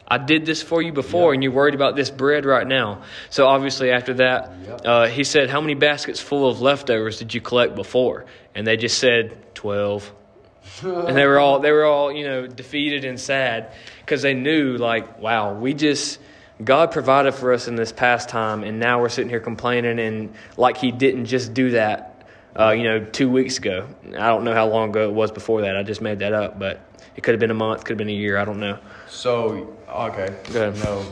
I 0.09 0.19
did 0.19 0.45
this 0.45 0.61
for 0.63 0.83
you 0.83 0.93
before, 0.93 1.31
Yep. 1.31 1.35
and 1.35 1.43
you're 1.45 1.53
worried 1.53 1.75
about 1.75 1.95
this 1.97 2.11
bread 2.11 2.45
right 2.45 2.67
now. 2.67 3.03
So 3.31 3.47
obviously, 3.47 3.93
after 3.93 4.15
that, 4.15 4.53
Yep. 4.67 4.81
uh, 4.85 5.07
he 5.07 5.23
said, 5.23 5.51
"How 5.51 5.61
many 5.61 5.75
baskets 5.75 6.19
full 6.19 6.49
of 6.49 6.61
leftovers 6.61 7.19
did 7.19 7.33
you 7.33 7.41
collect 7.41 7.77
before?" 7.77 8.25
And 8.55 8.67
they 8.67 8.77
just 8.77 8.99
said, 8.99 9.37
12 9.55 10.13
and 10.83 11.17
they 11.17 11.27
were 11.27 11.39
all 11.39 11.61
they 11.61 11.71
were 11.71 11.85
all 11.85 12.11
you 12.11 12.25
know 12.25 12.47
defeated 12.47 13.05
and 13.05 13.21
sad 13.21 13.73
because 14.01 14.23
they 14.23 14.35
knew 14.35 14.77
like 14.79 15.21
wow 15.21 15.53
we 15.55 15.75
just 15.75 16.19
god 16.65 16.91
provided 16.93 17.33
for 17.33 17.53
us 17.53 17.69
in 17.69 17.77
this 17.77 17.93
past 17.93 18.29
time 18.29 18.63
and 18.65 18.79
now 18.79 19.01
we're 19.01 19.09
sitting 19.09 19.31
here 19.31 19.41
complaining 19.41 19.99
and 19.99 20.35
like 20.57 20.77
he 20.77 20.91
didn't 20.93 21.25
just 21.25 21.55
do 21.55 21.71
that 21.71 22.27
uh, 22.59 22.71
you 22.71 22.83
know 22.85 23.03
two 23.05 23.31
weeks 23.31 23.59
ago 23.59 23.87
i 24.19 24.29
don't 24.29 24.45
know 24.45 24.53
how 24.53 24.67
long 24.67 24.91
ago 24.91 25.09
it 25.09 25.15
was 25.15 25.31
before 25.31 25.63
that 25.63 25.77
i 25.77 25.83
just 25.83 26.01
made 26.01 26.19
that 26.19 26.33
up 26.33 26.59
but 26.59 26.81
it 27.17 27.23
could 27.23 27.33
have 27.33 27.41
been 27.41 27.51
a 27.51 27.55
month 27.55 27.85
could 27.85 27.93
have 27.93 27.99
been 27.99 28.09
a 28.09 28.13
year 28.13 28.37
i 28.37 28.45
don't 28.45 28.61
know 28.61 28.79
So 29.09 29.77
okay. 29.89 30.35
Go 30.53 30.69
ahead. 30.69 30.85
No, 30.85 31.05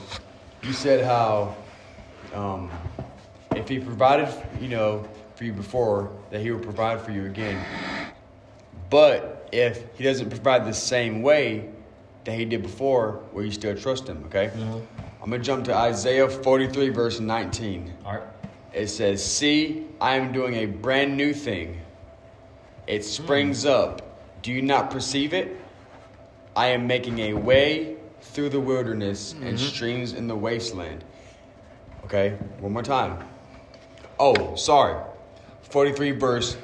you 0.62 0.72
said 0.72 1.04
how 1.04 1.56
um, 2.32 2.70
if 3.56 3.68
he 3.68 3.78
provided, 3.80 4.32
you 4.60 4.68
know, 4.68 5.06
for 5.34 5.44
you 5.44 5.52
before, 5.52 6.10
that 6.30 6.40
he 6.40 6.50
will 6.50 6.60
provide 6.60 7.00
for 7.00 7.10
you 7.10 7.26
again. 7.26 7.64
But 8.88 9.48
if 9.52 9.84
he 9.96 10.04
doesn't 10.04 10.30
provide 10.30 10.64
the 10.64 10.72
same 10.72 11.22
way 11.22 11.70
that 12.24 12.34
he 12.38 12.44
did 12.44 12.62
before, 12.62 13.20
will 13.32 13.44
you 13.44 13.50
still 13.50 13.76
trust 13.76 14.06
him? 14.08 14.22
Okay. 14.26 14.50
I'm 15.28 15.32
gonna 15.32 15.44
jump 15.44 15.66
to 15.66 15.74
Isaiah 15.76 16.26
43 16.26 16.88
verse 16.88 17.20
19. 17.20 17.92
all 18.06 18.12
right 18.14 18.22
It 18.72 18.86
says, 18.88 19.22
See, 19.22 19.84
I 20.00 20.16
am 20.16 20.32
doing 20.32 20.54
a 20.54 20.64
brand 20.64 21.18
new 21.18 21.34
thing. 21.34 21.82
It 22.86 23.04
springs 23.04 23.66
up. 23.66 24.22
Do 24.40 24.50
you 24.50 24.62
not 24.62 24.90
perceive 24.90 25.34
it? 25.34 25.54
I 26.56 26.68
am 26.68 26.86
making 26.86 27.18
a 27.18 27.34
way 27.34 27.96
through 28.22 28.48
the 28.48 28.58
wilderness 28.58 29.34
and 29.42 29.60
streams 29.60 30.14
in 30.14 30.28
the 30.28 30.34
wasteland. 30.34 31.04
Okay, 32.06 32.30
one 32.60 32.72
more 32.72 32.82
time. 32.82 33.22
Oh, 34.18 34.54
sorry. 34.56 34.98
43 35.64 36.12
verse 36.12 36.56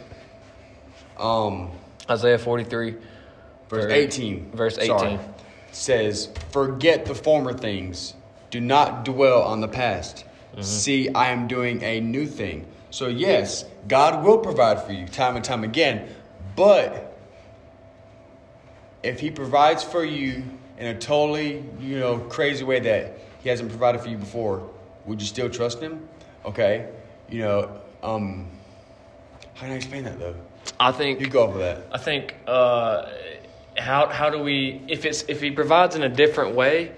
um 1.18 1.70
isaiah 2.08 2.38
43 2.38 2.92
verse 2.92 3.00
Verse- 3.68 3.92
18. 3.92 4.52
verse 4.52 4.76
Sorry. 4.76 5.08
18. 5.08 5.20
Says, 5.72 6.30
Forget 6.50 7.04
the 7.04 7.14
former 7.14 7.52
things. 7.52 8.14
Do 8.54 8.60
not 8.60 9.04
dwell 9.04 9.42
on 9.42 9.60
the 9.60 9.66
past. 9.66 10.24
Mm-hmm. 10.52 10.62
See, 10.62 11.08
I 11.08 11.30
am 11.30 11.48
doing 11.48 11.82
a 11.82 11.98
new 11.98 12.24
thing. 12.24 12.68
So, 12.90 13.08
yes, 13.08 13.64
God 13.88 14.24
will 14.24 14.38
provide 14.38 14.80
for 14.80 14.92
you 14.92 15.08
time 15.08 15.34
and 15.34 15.44
time 15.44 15.64
again. 15.64 16.08
But 16.54 17.18
if 19.02 19.18
He 19.18 19.32
provides 19.32 19.82
for 19.82 20.04
you 20.04 20.44
in 20.78 20.86
a 20.86 20.96
totally, 20.96 21.64
you 21.80 21.98
know, 21.98 22.18
crazy 22.18 22.62
way 22.62 22.78
that 22.78 23.18
He 23.42 23.48
hasn't 23.48 23.70
provided 23.70 24.00
for 24.02 24.08
you 24.08 24.18
before, 24.18 24.70
would 25.04 25.20
you 25.20 25.26
still 25.26 25.50
trust 25.50 25.80
Him? 25.80 26.08
Okay. 26.44 26.88
You 27.28 27.40
know, 27.40 27.80
um, 28.04 28.46
how 29.54 29.62
can 29.62 29.72
I 29.72 29.74
explain 29.74 30.04
that 30.04 30.20
though? 30.20 30.36
i 30.78 30.92
think 30.92 31.18
You 31.18 31.26
go 31.26 31.42
over 31.42 31.58
that. 31.58 31.88
I 31.90 31.98
think 31.98 32.36
uh, 32.46 33.10
how 33.76 34.06
how 34.06 34.30
do 34.30 34.38
we 34.38 34.80
if 34.86 35.04
it's 35.04 35.24
if 35.26 35.40
he 35.40 35.50
provides 35.50 35.96
in 35.96 36.04
a 36.04 36.08
different 36.08 36.54
way, 36.54 36.92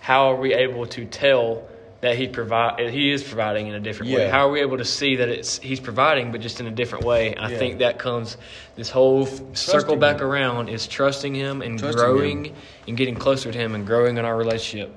how 0.00 0.30
are 0.32 0.36
we 0.36 0.54
able 0.54 0.86
to 0.86 1.04
tell 1.04 1.62
that 2.00 2.16
he 2.16 2.26
provide 2.28 2.80
he 2.90 3.12
is 3.12 3.22
providing 3.22 3.66
in 3.66 3.74
a 3.74 3.80
different 3.80 4.12
way? 4.12 4.26
How 4.28 4.48
are 4.48 4.50
we 4.50 4.60
able 4.62 4.78
to 4.78 4.84
see 4.84 5.16
that 5.16 5.28
it's 5.28 5.58
he's 5.58 5.80
providing, 5.80 6.32
but 6.32 6.40
just 6.40 6.58
in 6.60 6.66
a 6.66 6.70
different 6.70 7.04
way? 7.04 7.34
I 7.36 7.50
Yeah. 7.50 7.58
think 7.58 7.78
that 7.80 7.98
comes 7.98 8.38
this 8.76 8.88
whole 8.88 9.24
f- 9.26 9.40
circle 9.56 9.96
back 9.96 10.20
him. 10.20 10.26
around 10.26 10.68
is 10.70 10.86
trusting 10.86 11.34
him 11.34 11.60
and 11.60 11.78
Trusting 11.78 11.98
growing 12.02 12.44
him. 12.46 12.54
and 12.88 12.96
getting 12.96 13.14
closer 13.16 13.52
to 13.52 13.58
him 13.58 13.74
and 13.74 13.86
growing 13.86 14.16
in 14.16 14.24
our 14.24 14.34
relationship. 14.36 14.90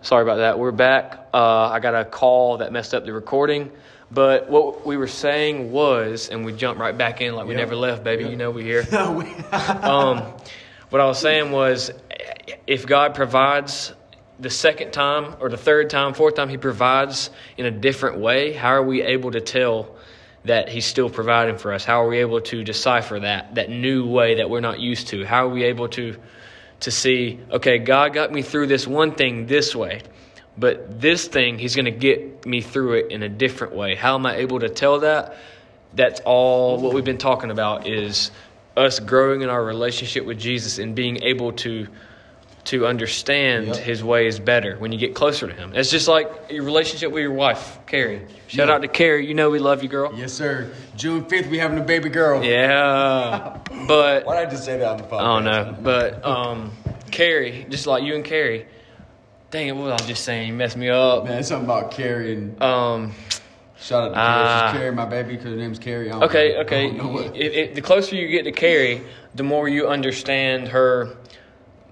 Sorry 0.00 0.22
about 0.22 0.36
that. 0.36 0.58
We're 0.58 0.70
back. 0.70 1.28
Uh, 1.32 1.68
I 1.68 1.80
got 1.80 1.94
a 1.94 2.04
call 2.04 2.58
that 2.58 2.72
messed 2.72 2.94
up 2.94 3.04
the 3.06 3.12
recording. 3.12 3.70
But 4.10 4.48
what 4.50 4.86
we 4.86 4.96
were 4.98 5.06
saying 5.08 5.72
was, 5.72 6.28
and 6.28 6.44
we 6.44 6.52
jumped 6.52 6.78
right 6.80 6.96
back 6.96 7.20
in 7.22 7.34
like 7.34 7.46
we 7.46 7.54
Yep. 7.54 7.58
never 7.58 7.74
left, 7.76 8.04
baby. 8.04 8.22
Yep. 8.24 8.30
You 8.32 8.36
know 8.36 8.50
we're 8.50 8.62
here. 8.64 8.86
um, 9.82 10.22
what 10.90 11.00
I 11.00 11.06
was 11.06 11.18
saying 11.18 11.50
was, 11.52 11.90
if 12.66 12.86
God 12.86 13.14
provides 13.14 13.94
the 14.38 14.50
second 14.50 14.92
time 14.92 15.36
or 15.40 15.48
the 15.48 15.56
third 15.56 15.90
time, 15.90 16.14
fourth 16.14 16.34
time, 16.34 16.48
He 16.48 16.56
provides 16.56 17.30
in 17.56 17.66
a 17.66 17.70
different 17.70 18.18
way, 18.18 18.52
how 18.52 18.70
are 18.70 18.82
we 18.82 19.02
able 19.02 19.30
to 19.30 19.40
tell 19.40 19.94
that 20.44 20.68
He's 20.68 20.84
still 20.84 21.08
providing 21.08 21.56
for 21.56 21.72
us? 21.72 21.84
How 21.84 22.04
are 22.04 22.08
we 22.08 22.18
able 22.18 22.40
to 22.42 22.64
decipher 22.64 23.20
that 23.20 23.54
that 23.54 23.70
new 23.70 24.06
way 24.06 24.36
that 24.36 24.50
we're 24.50 24.60
not 24.60 24.80
used 24.80 25.08
to? 25.08 25.24
How 25.24 25.46
are 25.46 25.50
we 25.50 25.64
able 25.64 25.88
to 25.90 26.16
to 26.80 26.90
see, 26.90 27.40
okay, 27.50 27.78
God 27.78 28.12
got 28.12 28.32
me 28.32 28.42
through 28.42 28.66
this 28.66 28.86
one 28.86 29.14
thing 29.14 29.46
this 29.46 29.74
way, 29.74 30.02
but 30.58 31.00
this 31.00 31.26
thing 31.28 31.58
He's 31.58 31.74
going 31.74 31.86
to 31.86 31.90
get 31.90 32.44
me 32.44 32.60
through 32.60 32.94
it 32.94 33.12
in 33.12 33.22
a 33.22 33.28
different 33.28 33.74
way. 33.74 33.94
How 33.94 34.16
am 34.16 34.26
I 34.26 34.36
able 34.36 34.60
to 34.60 34.68
tell 34.68 35.00
that? 35.00 35.36
That's 35.94 36.20
all 36.24 36.80
what 36.80 36.92
we've 36.92 37.04
been 37.04 37.18
talking 37.18 37.50
about 37.50 37.86
is 37.86 38.32
us 38.76 38.98
growing 38.98 39.42
in 39.42 39.48
our 39.48 39.64
relationship 39.64 40.26
with 40.26 40.38
Jesus 40.38 40.78
and 40.78 40.94
being 40.94 41.22
able 41.22 41.52
to 41.52 41.86
to 42.64 42.86
understand 42.86 43.66
Yep. 43.68 43.76
his 43.76 44.02
ways 44.02 44.38
better 44.38 44.76
when 44.78 44.90
you 44.90 44.98
get 44.98 45.14
closer 45.14 45.46
to 45.46 45.52
him. 45.52 45.72
It's 45.74 45.90
just 45.90 46.08
like 46.08 46.30
your 46.50 46.64
relationship 46.64 47.12
with 47.12 47.22
your 47.22 47.32
wife, 47.32 47.78
Carrie. 47.86 48.22
Shout 48.46 48.68
Yeah. 48.68 48.74
out 48.74 48.82
to 48.82 48.88
Carrie. 48.88 49.26
You 49.26 49.34
know 49.34 49.50
we 49.50 49.58
love 49.58 49.82
you, 49.82 49.88
girl. 49.88 50.12
Yes, 50.16 50.32
sir. 50.32 50.70
June 50.96 51.24
5th, 51.24 51.50
we 51.50 51.58
having 51.58 51.78
a 51.78 51.82
baby 51.84 52.08
girl. 52.08 52.42
Yeah. 52.42 53.58
But 53.86 54.24
Why 54.24 54.36
did 54.40 54.48
I 54.48 54.50
just 54.50 54.64
say 54.64 54.78
that 54.78 54.88
on 54.88 54.96
the 54.96 55.02
podcast? 55.04 55.20
I 55.20 55.34
don't 55.34 55.44
know. 55.44 55.76
But 55.82 56.24
um 56.24 56.72
Carrie, 57.10 57.66
just 57.68 57.86
like 57.86 58.02
you 58.02 58.14
and 58.14 58.24
Carrie. 58.24 58.66
Dang 59.50 59.68
it, 59.68 59.76
what 59.76 59.92
was 59.92 60.02
I 60.02 60.06
just 60.06 60.24
saying? 60.24 60.48
You 60.48 60.54
messed 60.54 60.76
me 60.76 60.88
up. 60.88 61.24
Man, 61.26 61.38
it's 61.38 61.48
something 61.48 61.66
about 61.66 61.90
Carrie 61.90 62.32
and 62.32 62.62
Um 62.62 63.12
shout 63.78 64.04
out 64.04 64.14
to 64.14 64.18
Ah. 64.18 64.22
Carrie. 64.24 64.70
She's 64.72 64.78
Carrie, 64.80 64.94
my 64.94 65.04
baby, 65.04 65.36
because 65.36 65.50
her 65.50 65.56
name's 65.56 65.78
Carrie. 65.78 66.10
Okay, 66.10 66.54
know. 66.54 66.60
Okay. 66.60 66.86
don't 66.86 66.96
know 66.96 67.08
what- 67.08 67.36
If, 67.36 67.52
if, 67.52 67.74
the 67.74 67.82
closer 67.82 68.16
you 68.16 68.26
get 68.28 68.44
to 68.44 68.52
Carrie, 68.52 69.02
the 69.34 69.42
more 69.42 69.68
you 69.68 69.86
understand 69.86 70.68
her, 70.68 71.10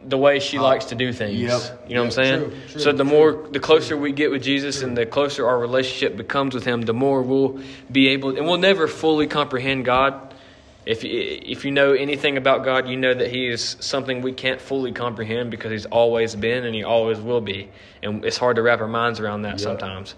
the 0.05 0.19
way 0.19 0.41
she 0.41 0.59
uh, 0.59 0.62
likes 0.62 0.87
to 0.87 0.95
do 0.95 1.12
things. 1.12 1.38
Yep, 1.38 1.85
You 1.88 1.95
know 1.95 2.01
what 2.03 2.07
I'm 2.07 2.25
saying? 2.25 2.41
true, 2.51 2.57
true, 2.71 2.81
so 2.81 2.93
the 2.93 3.05
true. 3.05 3.12
more, 3.12 3.49
the 3.51 3.61
closer 3.61 3.97
we 3.97 4.12
get 4.12 4.31
with 4.31 4.43
Jesus, 4.43 4.83
and 4.83 4.97
the 4.97 5.07
closer 5.07 5.47
our 5.47 5.59
relationship 5.59 6.17
becomes 6.17 6.55
with 6.55 6.65
Him, 6.65 6.83
the 6.83 6.95
more 6.95 7.23
we'll 7.23 7.61
be 7.91 8.09
able, 8.09 8.37
and 8.37 8.47
we'll 8.47 8.59
never 8.59 8.88
fully 8.88 9.27
comprehend 9.27 9.85
God. 9.85 10.35
If 10.85 11.05
you- 11.05 11.38
if 11.47 11.65
you 11.65 11.71
know 11.71 11.93
anything 11.93 12.37
about 12.37 12.65
God, 12.65 12.88
you 12.88 12.97
know 12.97 13.15
that 13.15 13.31
He 13.31 13.47
is 13.47 13.77
something 13.81 14.21
we 14.23 14.33
can't 14.33 14.61
fully 14.61 14.91
comprehend 14.91 15.51
because 15.51 15.71
He's 15.71 15.87
always 15.87 16.35
been 16.35 16.65
and 16.65 16.75
He 16.75 16.83
always 16.83 17.19
will 17.19 17.41
be, 17.41 17.69
and 18.03 18.25
it's 18.25 18.37
hard 18.38 18.57
to 18.57 18.62
wrap 18.62 18.81
our 18.81 18.88
minds 18.88 19.21
around 19.21 19.43
that 19.43 19.61
sometimes. 19.61 20.15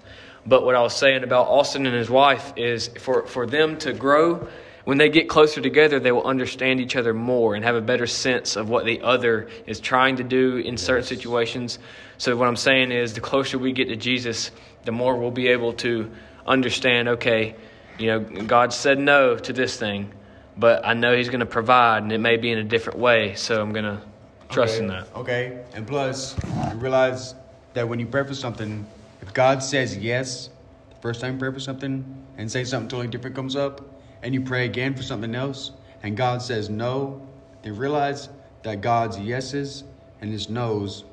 But 0.46 0.64
what 0.64 0.74
I 0.74 0.80
was 0.80 0.94
saying 0.94 1.22
about 1.24 1.48
Austyn 1.48 1.86
and 1.86 1.94
his 1.94 2.10
wife 2.10 2.52
is 2.56 2.88
for 3.00 3.26
for 3.26 3.46
them 3.46 3.76
to 3.78 3.92
grow. 3.92 4.46
When 4.84 4.98
they 4.98 5.08
get 5.08 5.30
closer 5.30 5.62
together, 5.62 5.98
they 5.98 6.12
will 6.12 6.24
understand 6.24 6.78
each 6.78 6.94
other 6.94 7.14
more 7.14 7.54
and 7.54 7.64
have 7.64 7.74
a 7.74 7.80
better 7.80 8.06
sense 8.06 8.54
of 8.54 8.68
what 8.68 8.84
the 8.84 9.00
other 9.00 9.48
is 9.66 9.80
trying 9.80 10.16
to 10.16 10.24
do 10.24 10.58
in 10.58 10.76
certain 10.76 11.04
situations. 11.04 11.78
So, 12.18 12.36
what 12.36 12.48
I'm 12.48 12.56
saying 12.56 12.92
is, 12.92 13.14
the 13.14 13.20
closer 13.20 13.58
we 13.58 13.72
get 13.72 13.88
to 13.88 13.96
Jesus, 13.96 14.50
the 14.84 14.92
more 14.92 15.16
we'll 15.16 15.30
be 15.30 15.48
able 15.48 15.72
to 15.74 16.10
understand 16.46 17.08
okay, 17.08 17.56
you 17.98 18.08
know, 18.08 18.20
God 18.20 18.74
said 18.74 18.98
no 18.98 19.36
to 19.36 19.52
this 19.54 19.78
thing, 19.78 20.12
but 20.56 20.86
I 20.86 20.92
know 20.92 21.16
He's 21.16 21.28
going 21.28 21.40
to 21.40 21.46
provide, 21.46 22.02
and 22.02 22.12
it 22.12 22.18
may 22.18 22.36
be 22.36 22.50
in 22.50 22.58
a 22.58 22.64
different 22.64 22.98
way. 22.98 23.36
So, 23.36 23.62
I'm 23.62 23.72
going 23.72 23.86
to 23.86 24.02
trust 24.50 24.74
okay, 24.74 24.82
in 24.82 24.88
that. 24.88 25.08
Okay, 25.16 25.64
and 25.72 25.86
plus, 25.86 26.36
you 26.70 26.78
realize 26.78 27.34
that 27.72 27.88
when 27.88 27.98
you 27.98 28.06
pray 28.06 28.24
for 28.24 28.34
something, 28.34 28.86
if 29.22 29.32
God 29.32 29.62
says 29.62 29.96
yes, 29.96 30.50
the 30.90 30.96
first 31.00 31.22
time 31.22 31.34
you 31.34 31.38
pray 31.38 31.52
for 31.52 31.60
something, 31.60 32.04
and 32.36 32.52
say 32.52 32.64
something 32.64 32.88
totally 32.88 33.08
different 33.08 33.34
comes 33.34 33.56
up, 33.56 33.93
and 34.24 34.32
you 34.32 34.40
pray 34.40 34.64
again 34.64 34.94
for 34.94 35.02
something 35.02 35.34
else, 35.34 35.70
and 36.02 36.16
God 36.16 36.42
says 36.42 36.70
no, 36.70 37.24
then 37.62 37.76
realize 37.76 38.30
that 38.62 38.80
God's 38.80 39.18
yeses 39.18 39.84
and 40.20 40.32
His 40.32 40.48
nos 40.48 41.04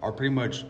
are 0.00 0.12
pretty 0.12 0.32
much 0.32 0.64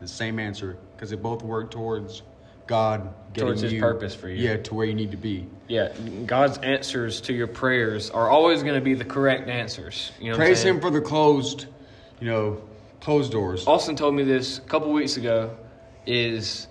the 0.00 0.08
same 0.08 0.38
answer 0.38 0.78
because 0.96 1.10
they 1.10 1.16
both 1.16 1.42
work 1.42 1.70
towards 1.70 2.22
God 2.66 3.12
getting 3.34 3.48
Towards 3.48 3.60
His 3.60 3.74
you, 3.74 3.80
purpose 3.80 4.14
for 4.14 4.30
you. 4.30 4.36
Yeah, 4.36 4.56
to 4.56 4.74
where 4.74 4.86
you 4.86 4.94
need 4.94 5.10
to 5.10 5.18
be. 5.18 5.46
Yeah, 5.68 5.92
God's 6.24 6.56
answers 6.58 7.20
to 7.22 7.34
your 7.34 7.48
prayers 7.48 8.08
are 8.10 8.30
always 8.30 8.62
going 8.62 8.76
to 8.76 8.80
be 8.80 8.94
the 8.94 9.04
correct 9.04 9.48
answers. 9.48 10.12
You 10.18 10.30
know, 10.30 10.36
Praise? 10.36 10.62
Him 10.62 10.80
for 10.80 10.90
the 10.90 11.02
closed, 11.02 11.66
you 12.18 12.28
know, 12.28 12.62
closed 13.00 13.30
doors. 13.30 13.66
Austyn 13.66 13.96
told 13.96 14.14
me 14.14 14.24
this 14.24 14.56
a 14.56 14.62
couple 14.62 14.90
weeks 14.90 15.18
ago 15.18 15.54
is 16.06 16.66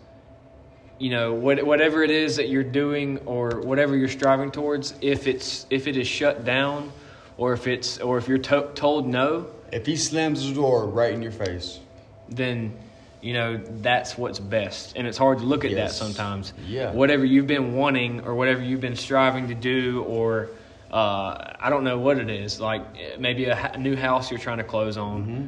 you 1.00 1.10
know 1.10 1.34
what, 1.34 1.64
whatever 1.66 2.04
it 2.04 2.12
is 2.12 2.36
that 2.36 2.50
you're 2.50 2.64
doing 2.64 3.18
or 3.26 3.62
whatever 3.62 3.96
you're 3.96 4.08
striving 4.10 4.52
towards 4.52 4.94
if 5.02 5.28
it's 5.28 5.66
if 5.70 5.88
it 5.88 5.96
is 5.98 6.08
shut 6.08 6.44
down 6.46 6.92
or 7.38 7.54
if 7.54 7.68
it's 7.68 7.98
or 8.00 8.18
if 8.18 8.28
you're 8.28 8.38
to- 8.38 8.70
told 8.76 9.08
no 9.08 9.48
If 9.72 9.86
He 9.86 9.96
slams 9.96 10.48
the 10.48 10.54
door 10.54 10.86
right 10.88 11.14
in 11.14 11.22
your 11.22 11.32
face, 11.32 11.80
then 12.28 12.74
you 13.22 13.34
know 13.34 13.58
that's 13.82 14.18
what's 14.18 14.40
best. 14.40 14.96
And 14.98 15.08
it's 15.08 15.18
hard 15.18 15.40
to 15.40 15.46
look 15.46 15.64
at 15.66 15.72
that 15.76 15.92
sometimes. 15.92 16.54
Yeah. 16.68 16.92
whatever 16.92 17.24
you've 17.26 17.48
been 17.48 17.74
wanting 17.76 18.22
or 18.22 18.36
whatever 18.36 18.62
you've 18.62 18.82
been 18.82 18.96
striving 18.96 19.48
to 19.50 19.56
do 19.56 20.04
or 20.04 20.50
uh, 20.92 21.54
i 21.60 21.70
don't 21.70 21.84
know 21.84 22.00
what 22.00 22.18
it 22.18 22.30
is 22.32 22.60
like 22.60 22.82
eh, 22.98 23.16
maybe 23.20 23.46
a, 23.46 23.56
ha- 23.56 23.76
new 23.78 23.96
house 23.96 24.32
you're 24.32 24.40
trying 24.40 24.58
to 24.58 24.64
close 24.64 24.98
on. 24.98 25.22
Mm-hmm. 25.22 25.46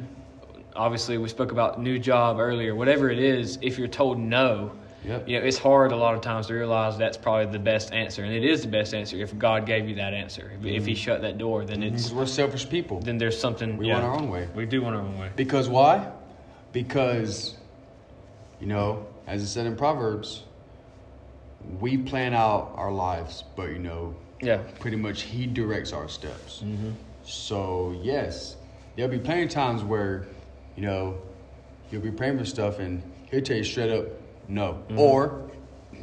obviously 0.76 1.18
we 1.18 1.28
spoke 1.28 1.50
about 1.52 1.80
new 1.80 1.98
job 1.98 2.38
earlier. 2.38 2.74
Whatever 2.76 3.10
it 3.10 3.18
is 3.18 3.58
if 3.60 3.76
you're 3.78 3.88
told 3.88 4.18
no 4.20 4.70
Yep. 5.04 5.28
you 5.28 5.38
know 5.38 5.44
it's 5.44 5.58
hard 5.58 5.90
a 5.90 5.96
lot 5.96 6.14
of 6.14 6.20
times 6.20 6.46
to 6.46 6.54
realize 6.54 6.96
that's 6.96 7.16
probably 7.16 7.50
the 7.50 7.58
best 7.58 7.92
answer 7.92 8.22
and 8.22 8.32
it 8.32 8.44
is 8.44 8.62
the 8.62 8.68
best 8.68 8.94
answer 8.94 9.16
if 9.16 9.36
god 9.36 9.66
gave 9.66 9.88
you 9.88 9.96
that 9.96 10.14
answer 10.14 10.52
if, 10.60 10.64
if 10.64 10.86
he 10.86 10.94
shut 10.94 11.22
that 11.22 11.38
door 11.38 11.64
then 11.64 11.82
it's 11.82 12.12
we're 12.12 12.24
selfish 12.24 12.68
people. 12.68 13.00
then 13.00 13.18
there's 13.18 13.38
something 13.38 13.76
We 13.76 13.88
yeah, 13.88 13.94
want 13.94 14.04
our 14.04 14.14
own 14.14 14.30
way. 14.30 14.48
we 14.54 14.64
do 14.64 14.80
want 14.82 14.94
our 14.94 15.02
own 15.02 15.18
way 15.18 15.30
Because 15.34 15.68
why? 15.68 16.08
Because, 16.72 17.56
you 18.60 18.66
know, 18.66 19.06
as 19.26 19.42
it 19.42 19.48
said 19.48 19.66
in 19.66 19.76
Proverbs, 19.76 20.44
we 21.80 21.98
plan 21.98 22.32
out 22.32 22.72
our 22.76 22.90
lives, 22.92 23.44
but, 23.56 23.70
you 23.70 23.78
know, 23.78 24.14
yeah 24.40 24.56
pretty 24.80 24.96
much 24.96 25.22
He 25.22 25.46
directs 25.46 25.92
our 25.92 26.08
steps. 26.08 26.62
Mm-hmm. 26.64 26.92
So, 27.24 27.94
yes, 28.02 28.56
there'll 28.96 29.10
be 29.10 29.18
plenty 29.18 29.42
of 29.44 29.50
times 29.50 29.82
where, 29.84 30.26
you 30.76 30.82
know, 30.82 31.20
you'll 31.90 32.02
be 32.02 32.10
praying 32.10 32.38
for 32.38 32.44
stuff 32.44 32.78
and 32.78 33.02
He'll 33.30 33.42
tell 33.42 33.56
you 33.56 33.64
straight 33.64 33.90
up, 33.90 34.06
no. 34.52 34.74
Mm-hmm. 34.88 34.98
Or, 34.98 35.50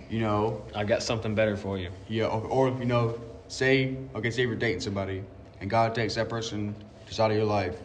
you 0.09 0.21
know, 0.21 0.63
i 0.75 0.83
got 0.83 1.03
something 1.03 1.35
better 1.35 1.55
for 1.55 1.77
you 1.77 1.91
Yeah, 2.07 2.25
or, 2.25 2.41
or 2.41 2.69
you 2.79 2.85
know, 2.85 3.19
say 3.47 3.95
okay, 4.15 4.31
say 4.31 4.41
you're 4.43 4.55
dating 4.55 4.81
somebody, 4.81 5.23
and 5.61 5.69
God 5.69 5.93
takes 5.93 6.15
that 6.15 6.29
person 6.29 6.75
just 7.05 7.19
out 7.19 7.31
of 7.31 7.37
your 7.37 7.45
life, 7.45 7.75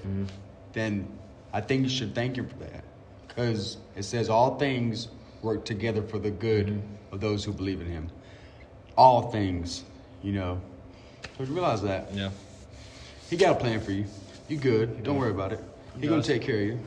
then 0.72 1.06
I 1.52 1.60
think 1.60 1.82
you 1.82 1.88
should 1.88 2.14
thank 2.14 2.36
Him 2.36 2.48
for 2.48 2.56
that, 2.56 2.84
because 3.28 3.76
it 3.96 4.04
says 4.04 4.28
all 4.28 4.58
things 4.58 5.08
work 5.42 5.64
together 5.64 6.02
for 6.02 6.18
the 6.18 6.30
good 6.30 6.82
of 7.12 7.20
those 7.20 7.44
who 7.44 7.52
believe 7.52 7.80
in 7.80 7.86
Him. 7.86 8.10
All 8.96 9.30
things, 9.30 9.84
you 10.22 10.32
know. 10.32 10.60
So 11.36 11.44
you 11.44 11.52
realize 11.52 11.82
that 11.82 12.12
yeah 12.12 12.30
He 13.28 13.36
got 13.36 13.56
a 13.56 13.60
plan 13.60 13.80
for 13.80 13.92
you. 13.92 14.06
You 14.48 14.56
good? 14.56 15.02
Don't 15.02 15.18
worry 15.18 15.30
about 15.30 15.52
it. 15.52 15.60
He 16.00 16.06
gonna 16.06 16.22
take 16.22 16.42
care 16.42 16.56
of 16.56 16.62
you. 16.62 16.78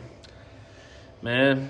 Man, 1.21 1.69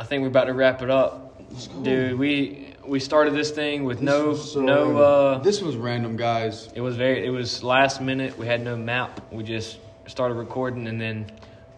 I 0.00 0.04
think 0.04 0.22
we're 0.22 0.28
about 0.28 0.44
to 0.46 0.54
wrap 0.54 0.80
it 0.80 0.88
up. 0.90 1.36
Dude, 1.82 2.18
we 2.18 2.74
we 2.86 2.98
started 2.98 3.34
this 3.34 3.50
thing 3.50 3.84
with 3.84 4.00
no 4.00 4.30
This 4.30 4.38
was 4.38 4.52
so 4.54 4.60
no 4.62 4.84
random. 4.84 4.96
uh 4.96 5.38
this 5.40 5.60
was 5.60 5.76
random, 5.76 6.16
guys. 6.16 6.70
it 6.74 6.80
was 6.80 6.96
very 6.96 7.26
it 7.26 7.28
was 7.28 7.62
last 7.62 8.00
minute. 8.00 8.36
We 8.38 8.46
had 8.46 8.62
no 8.64 8.76
map. 8.76 9.20
We 9.30 9.42
just 9.42 9.78
started 10.06 10.36
recording 10.36 10.86
and 10.86 10.98
then 10.98 11.30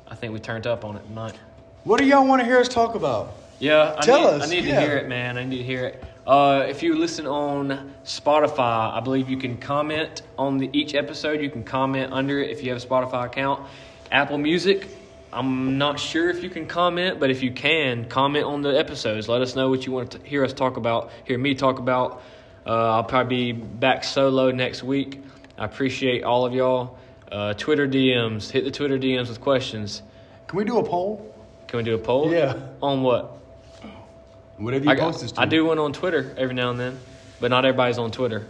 I 0.07 0.15
think 0.15 0.33
we 0.33 0.39
turned 0.39 0.69
up 0.69 0.85
on 0.85 0.97
it 0.97 1.05
tonight. 1.09 1.35
What 1.83 1.99
do 1.99 2.07
y'all 2.07 2.27
want 2.29 2.41
to 2.41 2.47
hear 2.47 2.61
us 2.61 2.69
talk 2.69 2.95
about? 2.95 3.33
Yeah, 3.59 3.97
I 3.99 4.03
Tell 4.03 4.21
need, 4.21 4.43
us, 4.43 4.47
I 4.47 4.51
need 4.55 4.65
yeah. 4.67 4.81
to 4.81 4.87
hear 4.87 4.97
it, 4.99 5.09
man. 5.09 5.37
I 5.37 5.45
need 5.45 5.59
to 5.59 5.65
hear 5.65 5.87
it. 5.87 6.05
Uh, 6.25 6.65
if 6.69 6.81
you 6.83 6.95
listen 6.95 7.27
on 7.27 7.93
Spotify, 8.05 8.93
I 8.93 9.01
believe 9.01 9.29
you 9.29 9.37
can 9.37 9.57
comment 9.57 10.23
on 10.39 10.59
the, 10.59 10.71
each 10.73 10.95
episode. 10.95 11.41
You 11.41 11.51
can 11.51 11.65
comment 11.65 12.13
under 12.13 12.39
it 12.41 12.51
if 12.51 12.63
you 12.63 12.73
have 12.73 12.81
a 12.83 12.87
Spotify 12.87 13.27
account. 13.27 13.67
Apple 14.13 14.39
Music, 14.39 14.87
I'm 15.33 15.79
not 15.79 15.99
sure 15.99 16.29
if 16.29 16.43
you 16.43 16.51
can 16.51 16.67
comment, 16.67 17.19
but 17.19 17.31
if 17.31 17.43
you 17.43 17.53
can, 17.53 18.07
comment 18.07 18.45
on 18.45 18.61
the 18.61 18.79
episodes. 18.79 19.29
Let 19.29 19.41
us 19.41 19.57
know 19.57 19.71
what 19.71 19.87
you 19.87 19.93
want 19.93 20.11
to 20.11 20.19
hear 20.19 20.45
us 20.45 20.53
talk 20.53 20.77
about, 20.77 21.11
hear 21.25 21.39
me 21.39 21.55
talk 21.55 21.79
about. 21.79 22.23
Uh, 22.67 22.97
I'll 22.97 23.05
probably 23.05 23.53
be 23.53 23.59
back 23.59 24.05
solo 24.05 24.51
next 24.51 24.83
week. 24.83 25.23
I 25.57 25.65
appreciate 25.65 26.23
all 26.23 26.45
of 26.45 26.53
y'all. 26.53 26.99
Uh, 27.31 27.55
Twitter 27.55 27.89
DMs, 27.89 28.51
hit 28.51 28.65
the 28.65 28.71
Twitter 28.71 28.99
DMs 28.99 29.29
with 29.29 29.41
questions. 29.41 30.03
Can 30.49 30.59
we 30.59 30.65
do 30.65 30.77
a 30.77 30.85
poll? 30.85 31.35
Can 31.67 31.79
we 31.79 31.83
do 31.83 31.95
a 31.95 31.99
poll? 31.99 32.31
Yeah. 32.31 32.55
On 32.83 33.03
what? 33.03 33.39
Whatever 34.59 34.85
you 34.85 34.91
I, 34.91 34.97
post 34.97 35.35
to. 35.35 35.41
I 35.41 35.47
do 35.47 35.65
one 35.65 35.79
on 35.79 35.95
Twitter 35.95 36.35
every 36.37 36.55
now 36.55 36.71
and 36.71 36.79
then, 36.79 37.01
but 37.41 37.51
not 37.51 37.65
everybody's 37.65 37.97
on 37.97 38.11
Twitter. 38.11 38.47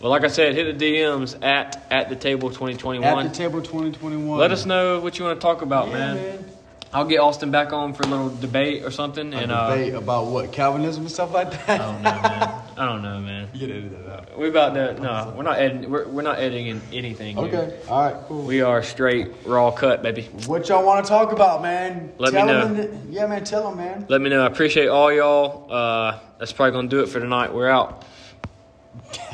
Well, 0.00 0.10
like 0.10 0.24
I 0.24 0.28
said, 0.28 0.54
hit 0.54 0.78
the 0.78 0.84
DMs 0.94 1.42
at 1.44 1.84
at 1.90 2.08
the 2.08 2.16
table 2.16 2.50
twenty 2.50 2.74
twenty 2.74 3.04
At 3.04 3.22
the 3.22 3.28
table 3.28 3.60
2021. 3.60 4.38
Let 4.38 4.50
us 4.50 4.64
know 4.64 4.98
what 5.00 5.18
you 5.18 5.26
want 5.26 5.38
to 5.38 5.44
talk 5.44 5.60
about, 5.60 5.88
Yeah, 5.88 5.94
man. 5.94 6.16
man. 6.16 6.44
I'll 6.92 7.04
get 7.04 7.20
Austyn 7.20 7.52
back 7.52 7.72
on 7.72 7.92
for 7.92 8.02
a 8.02 8.06
little 8.06 8.30
debate 8.30 8.82
or 8.82 8.90
something, 8.90 9.32
A 9.32 9.36
and 9.36 9.52
uh, 9.52 9.76
debate 9.76 9.94
about 9.94 10.26
what 10.26 10.50
Calvinism 10.52 11.02
and 11.04 11.12
stuff 11.12 11.32
like 11.32 11.52
that. 11.52 11.80
I 11.80 11.84
don't 11.84 12.02
know, 12.02 12.10
man. 12.10 12.62
I 12.78 12.86
don't 12.86 13.02
know, 13.02 13.20
man. 13.20 13.48
You 13.52 13.60
can 13.60 13.76
edit 13.76 14.06
that 14.06 14.12
out. 14.12 14.38
We 14.38 14.48
about 14.48 14.74
to 14.74 14.94
no, 14.94 15.34
we're 15.36 15.44
not 15.44 15.58
editing. 15.58 15.88
We're, 15.88 16.08
we're 16.08 16.22
not 16.22 16.38
editing 16.40 16.80
anything. 16.92 17.38
Okay. 17.38 17.78
All 17.88 18.02
right. 18.02 18.16
Cool. 18.26 18.42
We 18.42 18.62
are 18.62 18.82
straight 18.82 19.28
raw 19.44 19.70
cut, 19.70 20.02
baby. 20.02 20.22
what 20.46 20.68
y'all 20.68 20.84
want 20.84 21.04
to 21.04 21.08
talk 21.08 21.30
about, 21.30 21.62
man? 21.62 22.12
Let 22.18 22.32
me 22.32 22.42
know. 22.42 22.66
Them 22.74 23.06
yeah, 23.10 23.26
man. 23.26 23.44
Tell 23.44 23.68
them, 23.68 23.76
man. 23.76 24.06
Let 24.08 24.20
me 24.20 24.28
know. 24.30 24.42
I 24.42 24.46
appreciate 24.46 24.88
all 24.88 25.12
y'all. 25.12 25.70
Uh, 25.72 26.18
that's 26.38 26.52
probably 26.52 26.72
gonna 26.72 26.88
do 26.88 27.00
it 27.02 27.08
for 27.08 27.20
tonight. 27.20 27.54
We're 27.54 27.68
out. 27.68 28.04